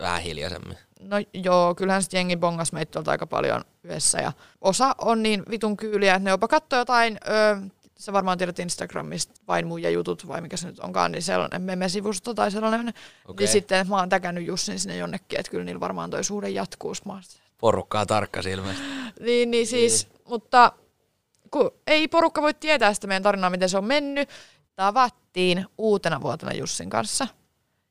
vähän 0.00 0.22
hiljaisemmin. 0.22 0.78
no 1.00 1.16
joo, 1.34 1.74
kyllähän 1.74 2.02
sitten 2.02 2.18
jengi 2.18 2.36
bongas 2.36 2.72
meitä 2.72 2.92
tuolta 2.92 3.10
aika 3.10 3.26
paljon 3.26 3.64
yhdessä. 3.84 4.18
Ja 4.18 4.32
osa 4.60 4.94
on 4.98 5.22
niin 5.22 5.42
vitun 5.50 5.76
kyyliä, 5.76 6.14
että 6.14 6.24
ne 6.24 6.30
jopa 6.30 6.48
katsoo 6.48 6.78
jotain, 6.78 7.18
öö, 7.28 7.56
sä 8.00 8.12
varmaan 8.12 8.38
tiedät 8.38 8.58
Instagramista 8.58 9.34
vain 9.48 9.66
muija 9.66 9.90
jutut 9.90 10.28
vai 10.28 10.40
mikä 10.40 10.56
se 10.56 10.66
nyt 10.66 10.78
onkaan, 10.78 11.12
niin 11.12 11.22
sellainen 11.22 11.62
meme-sivusto 11.62 12.34
tai 12.34 12.50
sellainen. 12.50 12.88
Okay. 12.88 13.44
Niin 13.44 13.52
sitten 13.52 13.88
mä 13.88 13.96
oon 13.96 14.08
täkännyt 14.08 14.46
Jussin 14.46 14.78
sinne 14.78 14.96
jonnekin, 14.96 15.40
että 15.40 15.50
kyllä 15.50 15.64
niillä 15.64 15.80
varmaan 15.80 16.10
toi 16.10 16.24
suhde 16.24 16.48
jatkuu. 16.48 16.92
Porukkaa 17.58 18.06
tarkka 18.06 18.42
silmästä. 18.42 18.82
niin, 19.20 19.50
niin 19.50 19.66
siis, 19.66 20.08
niin. 20.08 20.22
mutta 20.28 20.72
kun 21.50 21.70
ei 21.86 22.08
porukka 22.08 22.42
voi 22.42 22.54
tietää 22.54 22.94
sitä 22.94 23.06
meidän 23.06 23.22
tarinaa, 23.22 23.50
miten 23.50 23.68
se 23.68 23.78
on 23.78 23.84
mennyt. 23.84 24.28
Tavattiin 24.76 25.66
uutena 25.78 26.20
vuotena 26.20 26.52
Jussin 26.52 26.90
kanssa. 26.90 27.26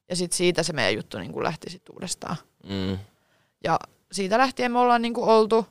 Ja 0.10 0.16
sitten 0.16 0.38
siitä 0.38 0.64
se 0.64 0.74
meidän 0.74 0.96
juttu 0.96 1.18
niin 1.18 1.44
lähti 1.44 1.70
sitten 1.70 1.96
uudestaan. 1.96 2.36
Mm. 2.64 2.98
Ja 3.64 3.80
siitä 4.12 4.38
lähtien 4.38 4.72
me 4.72 4.80
ollaan 4.80 5.02
niin 5.02 5.18
oltu 5.18 5.66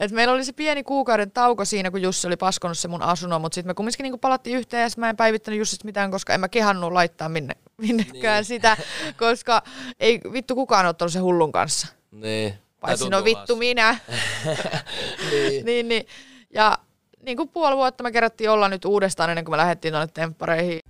et 0.00 0.10
meillä 0.10 0.34
oli 0.34 0.44
se 0.44 0.52
pieni 0.52 0.82
kuukauden 0.82 1.30
tauko 1.30 1.64
siinä, 1.64 1.90
kun 1.90 2.02
Jussi 2.02 2.26
oli 2.26 2.36
paskonut 2.36 2.78
se 2.78 2.88
mun 2.88 3.02
asunnon, 3.02 3.40
mutta 3.40 3.54
sitten 3.54 3.70
me 3.70 3.74
kumminkin 3.74 4.04
niinku 4.04 4.18
palattiin 4.18 4.56
yhteen 4.56 4.82
ja 4.82 4.88
mä 4.96 5.10
en 5.10 5.16
päivittänyt 5.16 5.58
Jussista 5.58 5.84
mitään, 5.84 6.10
koska 6.10 6.34
en 6.34 6.40
mä 6.40 6.48
kehannut 6.48 6.92
laittaa 6.92 7.28
minne, 7.28 7.54
minnekään 7.76 8.36
niin. 8.36 8.44
sitä, 8.44 8.76
koska 9.16 9.62
ei 10.00 10.20
vittu 10.32 10.54
kukaan 10.54 10.86
ottanut 10.86 11.12
se 11.12 11.18
hullun 11.18 11.52
kanssa. 11.52 11.86
Niin. 12.10 12.54
Paitsi 12.80 13.08
no 13.08 13.24
vittu 13.24 13.56
minä. 13.56 13.98
niin. 15.30 15.64
niin, 15.64 15.88
niin. 15.88 16.06
Ja 16.54 16.78
niin 17.22 17.36
kuin 17.36 17.48
puoli 17.48 17.76
vuotta 17.76 18.02
me 18.02 18.12
kerättiin 18.12 18.50
olla 18.50 18.68
nyt 18.68 18.84
uudestaan 18.84 19.30
ennen 19.30 19.44
kuin 19.44 19.52
me 19.52 19.56
lähdettiin 19.56 19.92
tuonne 19.92 20.08
temppareihin. 20.14 20.80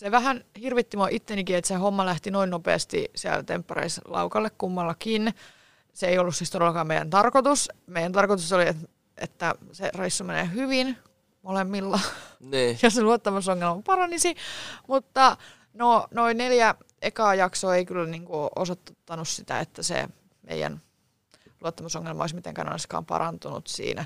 Se 0.00 0.10
vähän 0.10 0.44
hirvitti 0.60 0.96
mua 0.96 1.08
ittenikin, 1.10 1.56
että 1.56 1.68
se 1.68 1.74
homma 1.74 2.06
lähti 2.06 2.30
noin 2.30 2.50
nopeasti 2.50 3.10
siellä 3.14 3.42
temppareissa 3.42 4.02
laukalle 4.04 4.50
kummallakin. 4.50 5.34
Se 5.92 6.06
ei 6.06 6.18
ollut 6.18 6.36
siis 6.36 6.50
todellakaan 6.50 6.86
meidän 6.86 7.10
tarkoitus. 7.10 7.68
Meidän 7.86 8.12
tarkoitus 8.12 8.52
oli, 8.52 8.64
että, 9.16 9.54
se 9.72 9.90
reissu 9.94 10.24
menee 10.24 10.50
hyvin 10.54 10.96
molemmilla 11.42 12.00
niin. 12.40 12.78
ja 12.82 12.90
se 12.90 13.02
luottamusongelma 13.02 13.82
paranisi. 13.86 14.34
Mutta 14.88 15.36
no, 15.72 16.06
noin 16.10 16.36
neljä 16.36 16.74
ekaa 17.02 17.34
jaksoa 17.34 17.76
ei 17.76 17.86
kyllä 17.86 18.06
niinku 18.06 18.48
osoittanut 18.56 19.28
sitä, 19.28 19.60
että 19.60 19.82
se 19.82 20.08
meidän 20.42 20.82
luottamusongelma 21.60 22.22
olisi 22.22 22.34
mitenkään 22.34 22.70
olisikaan 22.70 23.06
parantunut 23.06 23.66
siinä 23.66 24.04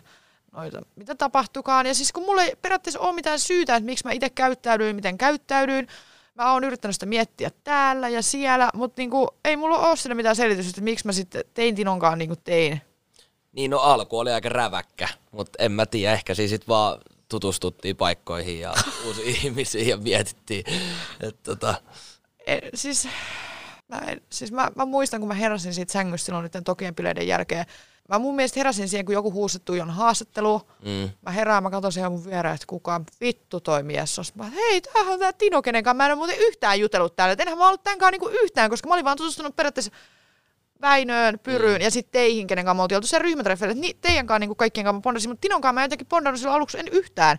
noita, 0.54 0.82
mitä 0.96 1.14
tapahtukaan. 1.14 1.86
Ja 1.86 1.94
siis 1.94 2.12
kun 2.12 2.24
mulla 2.24 2.42
ei 2.42 2.56
periaatteessa 2.62 3.00
ole 3.00 3.12
mitään 3.12 3.38
syytä, 3.38 3.76
että 3.76 3.86
miksi 3.86 4.04
mä 4.04 4.12
itse 4.12 4.30
käyttäydyin, 4.30 4.96
miten 4.96 5.18
käyttäydyin, 5.18 5.88
mä 6.34 6.52
oon 6.52 6.64
yrittänyt 6.64 6.94
sitä 6.94 7.06
miettiä 7.06 7.50
täällä 7.64 8.08
ja 8.08 8.22
siellä, 8.22 8.70
mutta 8.74 9.00
niinku, 9.00 9.28
ei 9.44 9.56
mulla 9.56 9.78
ole 9.78 9.96
sille 9.96 10.14
mitään 10.14 10.36
selitystä, 10.36 10.70
että 10.70 10.80
miksi 10.80 11.06
mä 11.06 11.12
sitten 11.12 11.44
tein 11.54 11.74
Tinonkaan 11.74 12.18
niin 12.18 12.28
kuin 12.28 12.40
tein. 12.44 12.80
Niin 13.52 13.70
no 13.70 13.78
alku 13.78 14.18
oli 14.18 14.32
aika 14.32 14.48
räväkkä, 14.48 15.08
mutta 15.30 15.62
en 15.62 15.72
mä 15.72 15.86
tiedä, 15.86 16.14
ehkä 16.14 16.34
siis 16.34 16.50
sit 16.50 16.68
vaan 16.68 17.00
tutustuttiin 17.28 17.96
paikkoihin 17.96 18.60
ja 18.60 18.74
uusiin 19.06 19.28
ihmisiin 19.28 19.88
ja 19.88 19.96
mietittiin. 19.96 20.64
Että 21.20 21.42
tota. 21.42 21.74
e, 22.46 22.58
siis 22.74 23.08
mä, 23.88 23.98
en, 23.98 24.20
siis 24.30 24.52
mä, 24.52 24.70
mä, 24.76 24.84
muistan, 24.84 25.20
kun 25.20 25.28
mä 25.28 25.34
heräsin 25.34 25.74
siitä 25.74 25.92
sängystä 25.92 26.26
silloin 26.26 26.42
niiden 26.42 26.64
Tokien 26.64 26.94
bileiden 26.94 27.26
jälkeen, 27.26 27.66
Mä 28.08 28.18
mun 28.18 28.36
mielestä 28.36 28.60
heräsin 28.60 28.88
siihen, 28.88 29.04
kun 29.04 29.14
joku 29.14 29.32
huusettu 29.32 29.72
on 29.72 29.90
haastattelu. 29.90 30.62
Mm. 30.84 31.10
Mä 31.22 31.30
herään, 31.30 31.62
mä 31.62 31.70
katson 31.70 31.92
siihen 31.92 32.12
mun 32.12 32.24
viereen, 32.24 32.54
että 32.54 32.66
kuka 32.66 33.00
vittu 33.20 33.60
toi 33.60 33.82
mies 33.82 34.18
on. 34.18 34.24
Mä 34.34 34.44
hei, 34.44 34.80
tämähän 34.80 35.12
on 35.12 35.18
tää 35.18 35.32
Tino, 35.32 35.62
kenenkaan 35.62 35.96
mä 35.96 36.06
en 36.06 36.12
ole 36.12 36.16
muuten 36.16 36.38
yhtään 36.38 36.80
jutellut 36.80 37.16
täällä. 37.16 37.32
Et 37.32 37.40
enhän 37.40 37.58
mä 37.58 37.68
ollut 37.68 37.82
tämänkaan 37.82 38.12
niinku 38.12 38.28
yhtään, 38.28 38.70
koska 38.70 38.88
mä 38.88 38.94
olin 38.94 39.04
vaan 39.04 39.16
tutustunut 39.16 39.56
periaatteessa 39.56 39.92
Väinöön, 40.80 41.38
Pyryyn 41.38 41.80
mm. 41.80 41.84
ja 41.84 41.90
sitten 41.90 42.12
teihin, 42.12 42.46
kenen 42.46 42.64
kanssa 42.64 42.74
me 42.74 42.82
oltiin 42.82 42.96
oltu 42.96 43.06
sen 43.06 43.20
ryhmätreffeille. 43.20 43.74
Ni, 43.74 43.94
teidän 44.00 44.26
kanssa 44.26 44.38
niinku 44.38 44.54
kaikkien 44.54 44.84
kanssa 44.84 44.98
mä 44.98 45.02
pondasin, 45.02 45.30
mutta 45.30 45.40
Tinon 45.40 45.60
kanssa 45.60 45.72
mä 45.72 45.84
jotenkin 45.84 46.06
pondannut 46.06 46.40
silloin 46.40 46.56
aluksi 46.56 46.78
en 46.78 46.88
yhtään. 46.88 47.38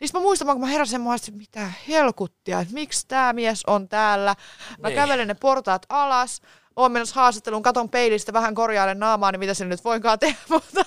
Niin 0.00 0.10
mä 0.14 0.20
muistan, 0.20 0.48
kun 0.48 0.60
mä 0.60 0.66
heräsin, 0.66 1.00
mä 1.00 1.14
että 1.14 1.32
mitä 1.32 1.72
helkuttia, 1.88 2.60
että 2.60 2.74
miksi 2.74 3.08
tämä 3.08 3.32
mies 3.32 3.62
on 3.66 3.88
täällä. 3.88 4.36
Mä 4.78 4.88
niin. 4.88 4.96
kävelen 4.96 5.28
ne 5.28 5.34
portaat 5.34 5.86
alas 5.88 6.40
oon 6.76 6.92
menossa 6.92 7.14
haastatteluun, 7.14 7.62
katon 7.62 7.88
peilistä, 7.88 8.32
vähän 8.32 8.54
korjailen 8.54 8.98
naamaa, 8.98 9.32
niin 9.32 9.40
mitä 9.40 9.54
se 9.54 9.64
nyt 9.64 9.84
voinkaan 9.84 10.18
tehdä, 10.18 10.38
mutta 10.48 10.84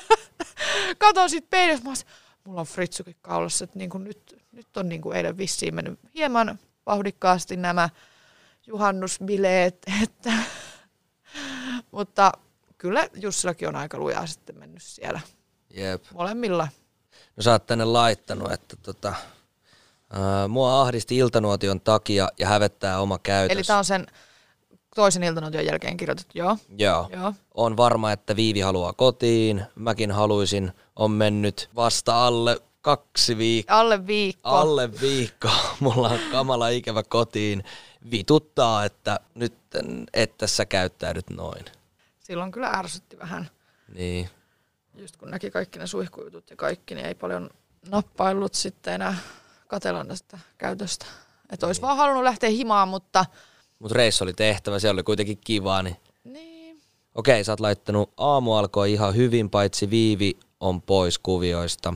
katon 0.97 1.29
sitten 1.29 1.49
peilistä, 1.49 1.89
mä 1.89 1.95
mulla 2.43 2.61
on 2.61 2.67
fritsukin 2.67 3.15
kaulassa, 3.21 3.63
että 3.63 3.79
niin 3.79 3.89
kuin 3.89 4.03
nyt, 4.03 4.43
nyt 4.51 4.77
on 4.77 4.89
niin 4.89 5.01
kuin 5.01 5.17
eilen 5.17 5.37
vissiin 5.37 5.75
mennyt 5.75 5.99
hieman 6.15 6.59
vauhdikkaasti 6.85 7.57
nämä 7.57 7.89
juhannusbileet, 8.67 9.77
että 10.03 10.33
mutta 11.91 12.31
kyllä 12.77 13.09
Jussillakin 13.13 13.67
on 13.67 13.75
aika 13.75 13.97
lujaa 13.97 14.27
sitten 14.27 14.59
mennyt 14.59 14.83
siellä. 14.83 15.19
Jep. 15.69 16.03
Molemmilla. 16.13 16.67
No 17.35 17.43
sä 17.43 17.51
oot 17.51 17.65
tänne 17.65 17.85
laittanut, 17.85 18.51
että 18.51 18.75
tota, 18.81 19.13
ää, 20.13 20.47
mua 20.47 20.81
ahdisti 20.81 21.17
iltanuotion 21.17 21.81
takia 21.81 22.29
ja 22.39 22.47
hävettää 22.47 22.99
oma 22.99 23.19
käytös. 23.19 23.55
Eli 23.57 23.63
tää 23.63 23.77
on 23.77 23.85
sen 23.85 24.07
toisen 24.95 25.23
iltanuotion 25.23 25.65
jälkeen 25.65 25.97
kirjoitettu, 25.97 26.31
joo. 26.37 26.57
Joo. 26.77 27.09
joo. 27.11 27.33
On 27.53 27.77
varma, 27.77 28.11
että 28.11 28.35
Viivi 28.35 28.59
haluaa 28.59 28.93
kotiin. 28.93 29.65
Mäkin 29.75 30.11
haluaisin. 30.11 30.71
On 30.95 31.11
mennyt 31.11 31.69
vasta 31.75 32.27
alle 32.27 32.61
kaksi 32.81 33.37
viikkoa. 33.37 33.79
Alle 33.79 34.07
viikko. 34.07 34.49
Alle 34.49 35.01
viikko. 35.01 35.49
Mulla 35.79 36.09
on 36.09 36.19
kamala 36.31 36.69
ikävä 36.69 37.03
kotiin. 37.03 37.63
Vituttaa, 38.11 38.85
että 38.85 39.19
nyt 39.35 39.53
että 40.13 40.47
sä 40.47 40.65
käyttäydyt 40.65 41.29
noin. 41.29 41.65
Silloin 42.19 42.51
kyllä 42.51 42.69
ärsytti 42.69 43.19
vähän. 43.19 43.49
Niin. 43.93 44.29
Just 44.93 45.17
kun 45.17 45.31
näki 45.31 45.51
kaikki 45.51 45.79
ne 45.79 45.87
suihkujutut 45.87 46.49
ja 46.49 46.55
kaikki, 46.55 46.95
niin 46.95 47.07
ei 47.07 47.15
paljon 47.15 47.49
nappaillut 47.89 48.53
sitten 48.53 48.93
enää 48.93 49.17
katella 49.67 50.03
näistä 50.03 50.39
käytöstä. 50.57 51.05
Että 51.49 51.65
olisi 51.65 51.81
niin. 51.81 51.87
vaan 51.87 51.97
halunnut 51.97 52.23
lähteä 52.23 52.49
himaan, 52.49 52.87
mutta 52.87 53.25
mutta 53.79 53.95
reissu 53.95 54.23
oli 54.23 54.33
tehtävä, 54.33 54.79
se 54.79 54.89
oli 54.89 55.03
kuitenkin 55.03 55.37
kiva. 55.45 55.83
Niin... 55.83 55.95
niin. 56.23 56.81
Okei, 57.15 57.43
sä 57.43 57.51
oot 57.51 57.59
laittanut 57.59 58.09
aamu 58.17 58.53
alkoi 58.53 58.93
ihan 58.93 59.15
hyvin, 59.15 59.49
paitsi 59.49 59.89
Viivi 59.89 60.37
on 60.59 60.81
pois 60.81 61.19
kuvioista. 61.19 61.93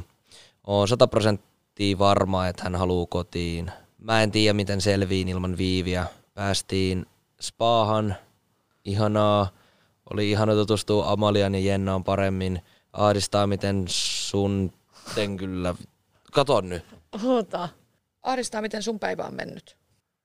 Oon 0.67 0.87
sata 0.87 1.07
prosenttia 1.07 1.99
varma, 1.99 2.47
että 2.47 2.63
hän 2.63 2.75
haluaa 2.75 3.05
kotiin. 3.09 3.71
Mä 3.97 4.23
en 4.23 4.31
tiedä, 4.31 4.53
miten 4.53 4.81
selviin 4.81 5.29
ilman 5.29 5.57
Viiviä. 5.57 6.05
Päästiin 6.33 7.05
spaahan. 7.41 8.15
Ihanaa. 8.85 9.49
Oli 10.13 10.31
ihana 10.31 10.53
tutustua 10.53 11.11
Amalian 11.11 11.55
ja 11.55 11.61
Jennaan 11.61 12.03
paremmin. 12.03 12.61
Ahdistaa, 12.93 13.47
miten 13.47 13.85
sun... 13.87 14.73
ten 15.15 15.37
kyllä... 15.37 15.75
Katon 16.31 16.69
nyt. 16.69 16.83
Ota. 17.25 17.69
Ahdistaa, 18.23 18.61
miten 18.61 18.83
sun 18.83 18.99
päivä 18.99 19.23
on 19.23 19.35
mennyt 19.35 19.78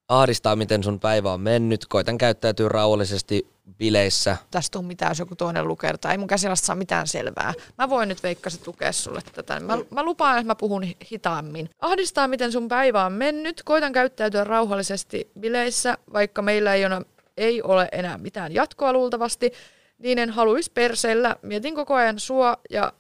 ahdistaa, 0.09 0.57
miten 0.57 0.85
sun 0.85 1.01
päivä 1.01 1.33
on 1.33 1.41
mennyt. 1.41 1.87
Koitan 1.87 2.19
käyttäytyä 2.19 2.69
rauhallisesti 2.69 3.47
bileissä. 3.79 4.37
Tästä 4.51 4.79
on 4.79 4.85
mitään, 4.85 5.11
jos 5.11 5.19
joku 5.19 5.37
toinen 5.37 5.69
lukertaa. 5.69 6.13
Ei 6.13 6.19
mun 6.19 6.29
käsilasta 6.29 6.67
saa 6.67 6.77
mitään 6.77 7.07
selvää. 7.07 7.55
Mä 7.79 7.91
voin 7.91 8.09
nyt 8.09 8.23
veikkasit 8.23 8.67
lukea 8.67 8.93
sulle 8.93 9.21
tätä. 9.33 9.61
Mä, 9.61 9.79
mä 9.91 10.03
lupaan, 10.03 10.39
että 10.39 10.47
mä 10.47 10.55
puhun 10.55 10.83
hitaammin. 11.13 11.71
Ahdistaa, 11.81 12.29
miten 12.29 12.53
sun 12.53 12.69
päivä 12.69 13.05
on 13.05 13.13
mennyt. 13.13 13.63
Koitan 13.65 13.93
käyttäytyä 13.93 14.45
rauhallisesti 14.45 15.31
bileissä, 15.41 15.99
vaikka 16.13 16.43
meillä 16.43 16.75
ei 16.75 16.87
ole, 16.87 17.03
ei 17.37 17.63
ole 17.63 17.89
enää 17.93 18.19
mitään 18.19 18.55
jatkoa 18.55 18.93
luultavasti. 18.93 19.53
Niin 19.99 20.19
en 20.19 20.31
haluaisi 20.31 20.71
perseillä. 20.75 21.37
Mietin 21.43 21.75
koko 21.75 21.95
ajan 21.95 22.19
sua 22.19 22.57
ja 22.71 22.93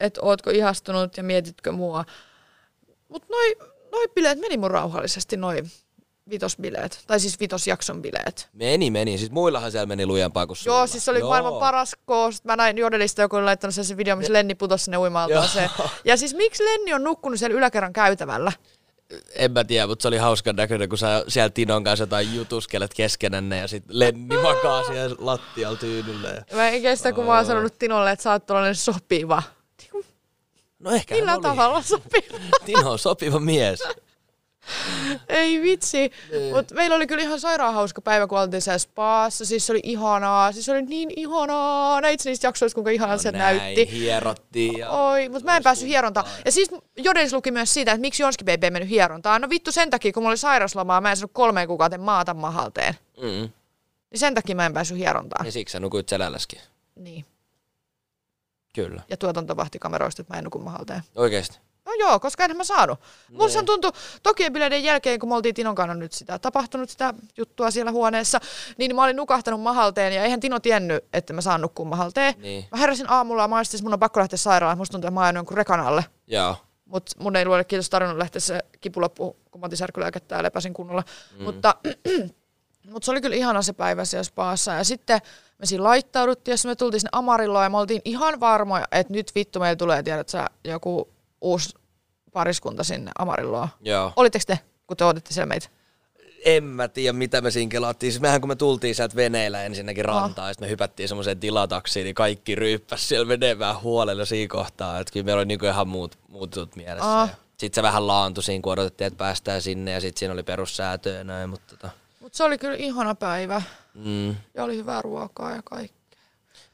että 0.00 0.20
ootko 0.22 0.50
ihastunut 0.50 1.16
ja 1.16 1.22
mietitkö 1.22 1.72
mua. 1.72 2.04
Mutta 3.08 3.28
noi, 3.30 3.56
noi 3.92 4.08
bileet 4.14 4.40
meni 4.40 4.56
mun 4.56 4.70
rauhallisesti, 4.70 5.36
noin 5.36 5.70
vitosbileet, 6.30 7.04
tai 7.06 7.20
siis 7.20 7.40
vitosjakson 7.40 8.02
bileet. 8.02 8.48
Meni, 8.52 8.90
meni. 8.90 9.18
Siis 9.18 9.30
muillahan 9.30 9.70
siellä 9.70 9.86
meni 9.86 10.06
lujempaa 10.06 10.46
kuin 10.46 10.56
sulla. 10.56 10.76
Joo, 10.76 10.86
siis 10.86 11.04
se 11.04 11.10
oli 11.10 11.18
Joo. 11.18 11.28
maailman 11.28 11.54
paras 11.54 11.96
koos. 12.04 12.44
Mä 12.44 12.56
näin 12.56 12.78
Jodelista 12.78 13.22
joku 13.22 13.36
oli 13.36 13.44
laittanut 13.44 13.74
sen, 13.74 13.96
video, 13.96 14.16
missä 14.16 14.32
Lenni 14.32 14.54
putosi 14.54 14.84
sinne 14.84 14.98
uimaltaan. 14.98 15.48
Se. 15.48 15.70
Ja 16.04 16.16
siis 16.16 16.34
miksi 16.34 16.64
Lenni 16.64 16.94
on 16.94 17.04
nukkunut 17.04 17.38
siellä 17.38 17.56
yläkerran 17.56 17.92
käytävällä? 17.92 18.52
En 19.34 19.52
mä 19.52 19.64
tiedä, 19.64 19.86
mutta 19.86 20.02
se 20.02 20.08
oli 20.08 20.16
hauskan 20.16 20.56
näköinen, 20.56 20.88
kun 20.88 20.98
sä 20.98 21.24
siellä 21.28 21.50
Tinon 21.50 21.84
kanssa 21.84 22.02
jotain 22.02 22.34
jutuskelet 22.34 22.94
keskenänne 22.94 23.58
ja 23.58 23.68
sitten 23.68 23.98
Lenni 23.98 24.36
makaa 24.36 24.84
siellä 24.84 25.16
lattialla 25.18 25.78
tyynyllä. 25.78 26.44
Mä 26.52 26.68
en 26.68 26.82
kestä, 26.82 27.12
kun 27.12 27.24
mä 27.24 27.36
oon 27.36 27.46
sanonut 27.46 27.78
Tinolle, 27.78 28.10
että 28.10 28.22
sä 28.22 28.32
oot 28.32 28.46
tuollainen 28.46 28.74
sopiva. 28.74 29.42
No 30.78 30.90
ehkä 30.90 31.14
Millä 31.14 31.38
tavalla 31.42 31.82
sopiva? 31.82 32.38
Tino 32.66 32.90
on 32.90 32.98
sopiva 32.98 33.40
mies. 33.40 33.82
Ei 35.28 35.62
vitsi. 35.62 36.12
Mutta 36.54 36.74
meillä 36.74 36.96
oli 36.96 37.06
kyllä 37.06 37.22
ihan 37.22 37.40
sairaan 37.40 37.74
hauska 37.74 38.00
päivä, 38.00 38.26
kun 38.26 38.38
oltiin 38.38 38.62
siellä 38.62 38.78
spaassa. 38.78 39.44
Siis 39.44 39.66
se 39.66 39.72
oli 39.72 39.80
ihanaa. 39.82 40.52
Siis 40.52 40.66
se 40.66 40.72
oli 40.72 40.82
niin 40.82 41.10
ihanaa. 41.16 42.00
Näit 42.00 42.24
niistä 42.24 42.46
jaksoista, 42.46 42.74
kuinka 42.74 42.90
ihanaa 42.90 43.16
no 43.16 43.22
se 43.22 43.32
näin, 43.32 43.56
näytti. 43.56 43.90
hierottiin. 43.92 44.78
Ja... 44.78 44.90
Oi, 44.90 45.28
mutta 45.28 45.44
mä 45.44 45.56
en 45.56 45.62
päässyt 45.62 45.88
hierontaan. 45.88 46.26
Ja 46.44 46.52
siis 46.52 46.68
Jodelis 46.96 47.32
luki 47.32 47.50
myös 47.50 47.74
siitä, 47.74 47.92
että 47.92 48.00
miksi 48.00 48.22
Jonski 48.22 48.44
Baby 48.44 48.66
ei 48.66 48.70
mennyt 48.70 48.90
hierontaan. 48.90 49.42
No 49.42 49.50
vittu 49.50 49.72
sen 49.72 49.90
takia, 49.90 50.12
kun 50.12 50.22
mulla 50.22 50.30
oli 50.30 50.36
sairaslomaa, 50.36 51.00
mä 51.00 51.10
en 51.10 51.16
saanut 51.16 51.30
kolmeen 51.34 51.68
kuukauteen 51.68 52.00
maata 52.00 52.34
mahalteen. 52.34 52.94
Mm. 53.16 53.50
Niin 54.10 54.18
sen 54.18 54.34
takia 54.34 54.56
mä 54.56 54.66
en 54.66 54.72
päässyt 54.72 54.98
hierontaan. 54.98 55.46
Ja 55.46 55.52
siksi 55.52 55.72
sä 55.72 55.80
nukuit 55.80 56.08
selälläskin. 56.08 56.60
Niin. 56.96 57.24
Kyllä. 58.74 59.02
Ja 59.10 59.16
tuotantovahti-kameroista, 59.16 60.22
että 60.22 60.34
mä 60.34 60.38
en 60.38 60.44
nuku 60.44 60.58
mahalteen. 60.58 61.02
Oikeesti. 61.14 61.58
No 61.88 61.94
joo, 61.98 62.20
koska 62.20 62.44
enhän 62.44 62.56
mä 62.56 62.64
saanut. 62.64 63.00
Musta 63.30 63.62
tuntui 63.62 63.92
Tokien 64.22 64.52
bileiden 64.52 64.84
jälkeen, 64.84 65.20
kun 65.20 65.28
me 65.28 65.34
oltiin 65.34 65.54
Tinon 65.54 65.74
kanssa 65.74 65.94
nyt 65.94 66.12
sitä 66.12 66.38
tapahtunut 66.38 66.90
sitä 66.90 67.14
juttua 67.36 67.70
siellä 67.70 67.92
huoneessa, 67.92 68.40
niin 68.78 68.96
mä 68.96 69.04
olin 69.04 69.16
nukahtanut 69.16 69.60
mahalteen 69.60 70.12
ja 70.12 70.24
eihän 70.24 70.40
Tino 70.40 70.60
tiennyt, 70.60 71.04
että 71.12 71.32
mä 71.32 71.40
saan 71.40 71.60
nukkua 71.60 71.86
mahalteen. 71.86 72.34
Niin. 72.38 72.64
Mä 72.70 72.78
heräsin 72.78 73.10
aamulla 73.10 73.42
ja 73.42 73.48
mä 73.48 73.56
olisin, 73.56 73.82
mun 73.82 73.92
on 73.92 73.98
pakko 73.98 74.20
lähteä 74.20 74.36
sairaalaan. 74.36 74.78
Musta 74.78 74.92
tuntuu, 74.92 75.08
että 75.08 75.20
mä 75.20 75.26
oon 75.26 75.34
jonkun 75.34 75.56
rekan 75.56 75.80
alle. 75.80 76.04
Joo. 76.26 76.56
Mutta 76.84 77.12
mun 77.18 77.36
ei 77.36 77.44
luoda 77.44 77.64
kiitos 77.64 77.90
tarvinnut 77.90 78.18
lähteä 78.18 78.40
se 78.40 78.60
kipuloppu, 78.80 79.36
kun 79.50 79.60
mä 79.60 79.66
otin 79.66 79.78
särkylääkettä 79.78 80.36
ja 80.36 80.42
lepäsin 80.42 80.74
kunnolla. 80.74 81.04
Mm. 81.38 81.44
Mutta, 81.44 81.74
mutta 82.92 83.04
se 83.04 83.10
oli 83.10 83.20
kyllä 83.20 83.36
ihana 83.36 83.62
se 83.62 83.72
päivä 83.72 84.04
siellä 84.04 84.24
spaassa. 84.24 84.72
Ja 84.72 84.84
sitten 84.84 85.20
me 85.58 85.66
siinä 85.66 85.84
laittauduttiin, 85.84 86.52
ja 86.64 86.68
me 86.68 86.76
tultiin 86.76 87.00
sinne 87.00 87.10
Amarilloon, 87.12 87.64
ja 87.64 87.70
me 87.70 87.78
oltiin 87.78 88.02
ihan 88.04 88.40
varmoja, 88.40 88.84
että 88.92 89.12
nyt 89.12 89.32
vittu 89.34 89.60
meillä 89.60 89.76
tulee, 89.76 90.02
tiedät 90.02 90.28
sä, 90.28 90.46
joku 90.64 91.08
uusi 91.40 91.74
pariskunta 92.32 92.84
sinne 92.84 93.10
Amarilloon. 93.18 93.68
Joo. 93.80 94.12
Olitteko 94.16 94.44
te, 94.46 94.58
kun 94.86 94.96
te 94.96 95.04
odotitte 95.04 95.34
siellä 95.34 95.46
meitä? 95.48 95.68
En 96.44 96.64
mä 96.64 96.88
tiedä, 96.88 97.12
mitä 97.12 97.40
me 97.40 97.50
siinä 97.50 97.70
kelattiin. 97.70 98.12
Siis 98.12 98.22
mehän 98.22 98.40
kun 98.40 98.48
me 98.48 98.56
tultiin 98.56 98.94
sieltä 98.94 99.16
veneellä 99.16 99.62
ensinnäkin 99.64 100.04
rantaan, 100.04 100.44
oh. 100.44 100.48
ja 100.48 100.52
sitten 100.54 100.66
me 100.66 100.70
hypättiin 100.70 101.08
semmoiseen 101.08 101.40
tilataksiin, 101.40 102.04
niin 102.04 102.14
kaikki 102.14 102.54
ryyppäs 102.54 103.08
siellä 103.08 103.28
veneen 103.28 103.58
huolella 103.82 104.24
siinä 104.24 104.48
kohtaa. 104.52 105.00
Että 105.00 105.12
kyllä 105.12 105.24
meillä 105.24 105.38
oli 105.40 105.46
niinku 105.46 105.66
ihan 105.66 105.88
muut, 105.88 106.18
muut 106.28 106.56
jutut 106.56 106.76
mielessä. 106.76 107.22
Oh. 107.22 107.28
Sitten 107.56 107.74
se 107.74 107.82
vähän 107.82 108.06
laantui 108.06 108.42
siinä, 108.44 108.62
kun 108.62 108.72
odotettiin, 108.72 109.06
että 109.06 109.18
päästään 109.18 109.62
sinne, 109.62 109.90
ja 109.90 110.00
sitten 110.00 110.18
siinä 110.18 110.32
oli 110.32 110.42
perussäätö 110.42 111.10
ja 111.10 111.24
näin. 111.24 111.50
Mutta 111.50 111.76
tota, 111.76 111.90
Mutta 112.20 112.36
se 112.36 112.44
oli 112.44 112.58
kyllä 112.58 112.76
ihana 112.76 113.14
päivä. 113.14 113.62
mm, 113.94 114.34
Ja 114.54 114.64
oli 114.64 114.76
hyvää 114.76 115.02
ruokaa 115.02 115.50
ja 115.54 115.62
kaikki. 115.64 115.98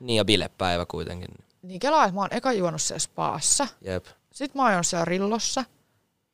niin 0.00 0.16
ja 0.16 0.24
bilepäivä 0.24 0.86
kuitenkin. 0.86 1.28
Niin 1.62 1.80
kelaa, 1.80 2.04
että 2.04 2.14
mä 2.14 2.20
oon 2.20 2.28
eka 2.32 2.52
juonut 2.52 2.82
siellä 2.82 2.98
spaassa. 2.98 3.66
Jep. 3.80 4.06
Sitten 4.34 4.62
mä 4.62 4.74
oon 4.74 4.84
siellä 4.84 5.04
rillossa. 5.04 5.64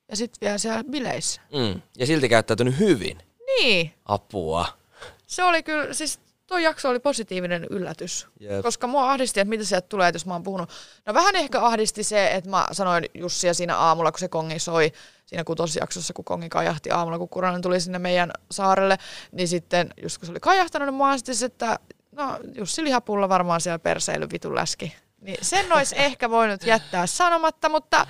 Ja 0.09 0.17
sitten 0.17 0.41
vielä 0.41 0.59
siellä 0.59 0.85
bileissä. 0.85 1.41
Mm. 1.53 1.83
Ja 1.99 2.07
silti 2.07 2.29
käyttäytynyt 2.29 2.79
hyvin. 2.79 3.19
Niin. 3.47 3.95
Apua. 4.05 4.67
Se 5.27 5.45
oli 5.45 5.63
kyllä, 5.63 5.95
siis 5.95 6.21
tuo 6.47 6.59
jakso 6.59 6.89
oli 6.89 7.01
positiivinen 7.01 7.67
yllätys. 7.71 8.27
Jep. 8.41 8.63
Koska 8.63 8.87
mua 8.87 9.11
ahdisti, 9.11 9.41
että 9.41 9.49
mitä 9.49 9.65
sieltä 9.65 9.89
tulee, 9.89 10.09
että 10.09 10.17
jos 10.17 10.27
mä 10.27 10.33
oon 10.33 10.43
puhunut. 10.43 10.71
No 11.07 11.15
vähän 11.15 11.37
ehkä 11.37 11.61
ahdisti 11.61 12.05
se, 12.05 12.31
että 12.31 12.51
mä 12.51 12.67
sanoin 12.73 13.05
Jussia 13.15 13.55
siinä 13.55 13.77
aamulla, 13.77 14.13
kun 14.13 14.19
se 14.19 14.29
kongi 14.29 14.59
soi, 14.59 14.93
siinä 15.27 15.45
kutosjaksossa, 15.45 16.13
kun 16.13 16.25
kongi 16.25 16.49
kajahti 16.49 16.91
aamulla, 16.91 17.19
kun 17.19 17.29
Kuranen 17.29 17.63
tuli 17.63 17.81
sinne 17.81 17.99
meidän 17.99 18.31
saarelle, 18.51 18.99
niin 19.33 19.49
sitten 19.49 19.95
just 20.03 20.19
kun 20.19 20.27
se 20.27 20.33
oli 20.33 20.41
kajahtanut, 20.41 20.89
niin 20.89 21.03
ahdisti 21.03 21.35
se, 21.35 21.47
että 21.47 21.79
no 22.13 22.39
Jussi 22.55 22.85
Lihapulla 22.85 23.29
varmaan 23.29 23.61
siellä 23.61 23.79
perseily 23.79 24.27
vitun 24.33 24.55
läski. 24.55 24.95
Niin 25.21 25.39
sen 25.43 25.73
olisi 25.73 25.95
ehkä 25.99 26.31
voinut 26.31 26.67
jättää 26.67 27.07
sanomatta, 27.07 27.69
mutta 27.69 28.07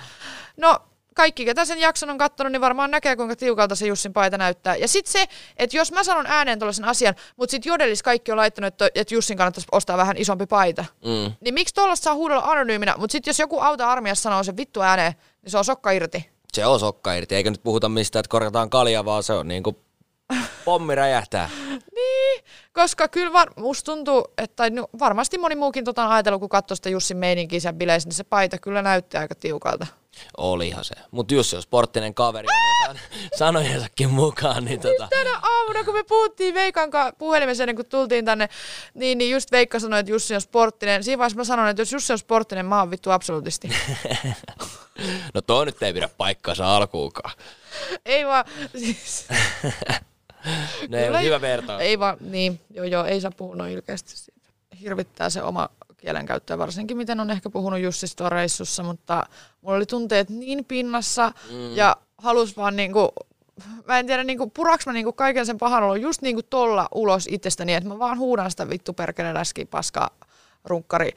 no 0.57 0.79
kaikki, 1.15 1.45
ketä 1.45 1.65
sen 1.65 1.79
jakson 1.79 2.09
on 2.09 2.17
katsonut, 2.17 2.51
niin 2.51 2.61
varmaan 2.61 2.91
näkee, 2.91 3.15
kuinka 3.15 3.35
tiukalta 3.35 3.75
se 3.75 3.87
Jussin 3.87 4.13
paita 4.13 4.37
näyttää. 4.37 4.75
Ja 4.75 4.87
sitten 4.87 5.11
se, 5.11 5.25
että 5.57 5.77
jos 5.77 5.91
mä 5.91 6.03
sanon 6.03 6.25
ääneen 6.27 6.59
tuollaisen 6.59 6.85
asian, 6.85 7.15
mutta 7.37 7.51
sitten 7.51 7.69
Jodelis 7.69 8.03
kaikki 8.03 8.31
on 8.31 8.37
laittanut, 8.37 8.67
että, 8.67 8.89
että 8.95 9.13
Jussin 9.13 9.37
kannattaisi 9.37 9.67
ostaa 9.71 9.97
vähän 9.97 10.17
isompi 10.17 10.45
paita. 10.45 10.85
Mm. 11.05 11.31
Niin 11.41 11.53
miksi 11.53 11.73
tuollaista 11.73 12.03
saa 12.03 12.15
huudella 12.15 12.43
anonyyminä, 12.43 12.95
mutta 12.97 13.11
sitten 13.11 13.31
jos 13.31 13.39
joku 13.39 13.59
auta 13.59 13.91
armiassa 13.91 14.21
sanoo 14.21 14.43
sen 14.43 14.57
vittu 14.57 14.81
ääneen, 14.81 15.13
niin 15.41 15.51
se 15.51 15.57
on 15.57 15.65
sokka 15.65 15.91
irti. 15.91 16.29
Se 16.53 16.65
on 16.65 16.79
sokka 16.79 17.13
irti, 17.13 17.35
eikä 17.35 17.51
nyt 17.51 17.63
puhuta 17.63 17.89
mistään, 17.89 18.19
että 18.19 18.29
korjataan 18.29 18.69
kaljaa, 18.69 19.05
vaan 19.05 19.23
se 19.23 19.33
on 19.33 19.47
niinku 19.47 19.79
pommi 20.65 20.95
räjähtää. 20.95 21.49
Niin, 21.95 22.20
koska 22.73 23.07
kyllä 23.07 23.33
var, 23.33 23.51
musta 23.55 23.91
tuntuu, 23.91 24.27
että 24.37 24.69
no, 24.69 24.87
varmasti 24.99 25.37
moni 25.37 25.55
muukin 25.55 25.85
tota 25.85 26.05
on 26.05 26.11
ajatellut, 26.11 26.39
kun 26.39 26.49
katsoo 26.49 26.75
sitä 26.75 26.89
Jussin 26.89 27.17
meininkiä 27.17 27.59
siellä 27.59 27.77
bileissä, 27.77 28.09
niin 28.09 28.15
se 28.15 28.23
paita 28.23 28.57
kyllä 28.57 28.81
näyttää 28.81 29.21
aika 29.21 29.35
tiukalta. 29.35 29.87
Olihan 30.37 30.83
se. 30.85 30.95
Mutta 31.11 31.33
Jussi 31.33 31.55
on 31.55 31.61
sporttinen 31.61 32.13
kaveri, 32.13 32.47
san- 32.85 32.99
sanojensakin 33.37 34.09
mukaan, 34.09 34.65
niin 34.65 34.79
tota... 34.79 35.07
Tänä 35.09 35.39
aamuna, 35.41 35.83
kun 35.83 35.93
me 35.93 36.03
puhuttiin 36.03 36.53
Veikan 36.53 36.91
kanssa 36.91 37.15
puhelimessa 37.17 37.63
ennen 37.63 37.75
kuin 37.75 37.89
tultiin 37.89 38.25
tänne, 38.25 38.49
niin, 38.93 39.17
niin 39.17 39.31
just 39.31 39.51
Veikka 39.51 39.79
sanoi, 39.79 39.99
että 39.99 40.11
Jussi 40.11 40.35
on 40.35 40.41
sporttinen. 40.41 41.03
Siinä 41.03 41.17
vaiheessa 41.17 41.37
mä 41.37 41.43
sanoin, 41.43 41.69
että 41.69 41.81
jos 41.81 41.91
Jussi 41.91 42.13
on 42.13 42.19
sporttinen, 42.19 42.65
mä 42.65 42.79
oon 42.79 42.91
vittu 42.91 43.11
absoluutisti. 43.11 43.69
No 45.33 45.41
toi 45.41 45.65
nyt 45.65 45.83
ei 45.83 45.93
pidä 45.93 46.09
paikkaansa 46.17 46.75
alkuukaan. 46.75 47.33
ei 48.05 48.25
vaan, 48.25 48.45
siis, 48.77 49.27
Ei, 50.81 50.87
Kyllä 50.87 51.09
ole 51.09 51.23
hyvä 51.23 51.41
vertaus. 51.41 51.81
ei 51.81 51.99
vaan, 51.99 52.17
niin, 52.19 52.59
joo 52.69 52.85
joo, 52.85 53.05
ei 53.05 53.21
saa 53.21 53.31
puhua 53.31 53.55
noin 53.55 53.71
ilkeästi 53.71 54.17
siitä. 54.17 54.49
Hirvittää 54.81 55.29
se 55.29 55.43
oma 55.43 55.69
kielenkäyttö, 55.97 56.57
varsinkin 56.57 56.97
miten 56.97 57.19
on 57.19 57.31
ehkä 57.31 57.49
puhunut 57.49 57.79
Jussista 57.79 58.29
reissussa, 58.29 58.83
mutta 58.83 59.25
mulla 59.61 59.77
oli 59.77 59.85
tunteet 59.85 60.29
niin 60.29 60.65
pinnassa 60.65 61.31
mm. 61.51 61.75
ja 61.75 61.95
halus 62.17 62.57
vaan 62.57 62.75
niinku, 62.75 63.13
mä 63.87 63.99
en 63.99 64.05
tiedä, 64.07 64.23
niinku, 64.23 64.47
puraks 64.47 64.85
mä 64.85 64.93
niinku 64.93 65.13
kaiken 65.13 65.45
sen 65.45 65.57
pahan 65.57 65.83
olon 65.83 66.01
just 66.01 66.21
niinku 66.21 66.43
tolla 66.43 66.87
ulos 66.95 67.27
itsestäni, 67.31 67.73
että 67.73 67.89
mä 67.89 67.99
vaan 67.99 68.17
huudan 68.17 68.51
sitä 68.51 68.69
vittu 68.69 68.93
perkele 68.93 69.33
läski 69.33 69.65
paska 69.65 70.11
runkkari. 70.65 71.11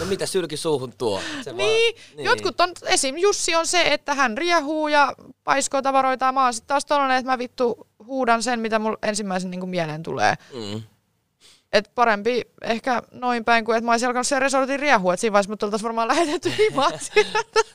No 0.00 0.06
mitä 0.06 0.26
sylki 0.26 0.56
suuhun 0.56 0.92
tuo? 0.98 1.20
Se 1.42 1.52
Niin, 1.52 1.94
vaan, 2.16 2.24
jotkut 2.24 2.60
on, 2.60 2.72
esim. 2.86 3.16
Jussi 3.16 3.54
on 3.54 3.66
se, 3.66 3.82
että 3.82 4.14
hän 4.14 4.38
riehuu 4.38 4.88
ja 4.88 5.12
paiskoo 5.44 5.82
tavaroita 5.82 6.32
mä 6.32 6.44
oon 6.44 6.54
sitten 6.54 6.68
taas 6.68 6.84
tollanen, 6.84 7.16
että 7.16 7.32
mä 7.32 7.38
vittu 7.38 7.86
huudan 8.06 8.42
sen, 8.42 8.60
mitä 8.60 8.78
mulla 8.78 8.98
ensimmäisen 9.02 9.50
niinku 9.50 9.66
mieleen 9.66 10.02
tulee. 10.02 10.34
Mm. 10.54 10.82
Et 11.72 11.90
parempi 11.94 12.42
ehkä 12.62 13.02
noin 13.12 13.44
päin 13.44 13.64
kuin, 13.64 13.76
että 13.76 13.84
mä 13.86 13.92
olisin 13.92 14.08
alkanut 14.08 14.26
siellä 14.26 14.44
resortin 14.44 14.80
riehua, 14.80 15.14
että 15.14 15.20
siinä 15.20 15.32
vaiheessa 15.32 15.50
mut 15.52 15.62
oltaisiin 15.62 15.84
varmaan 15.84 16.08
lähetetty 16.08 16.52
himaan. 16.58 16.92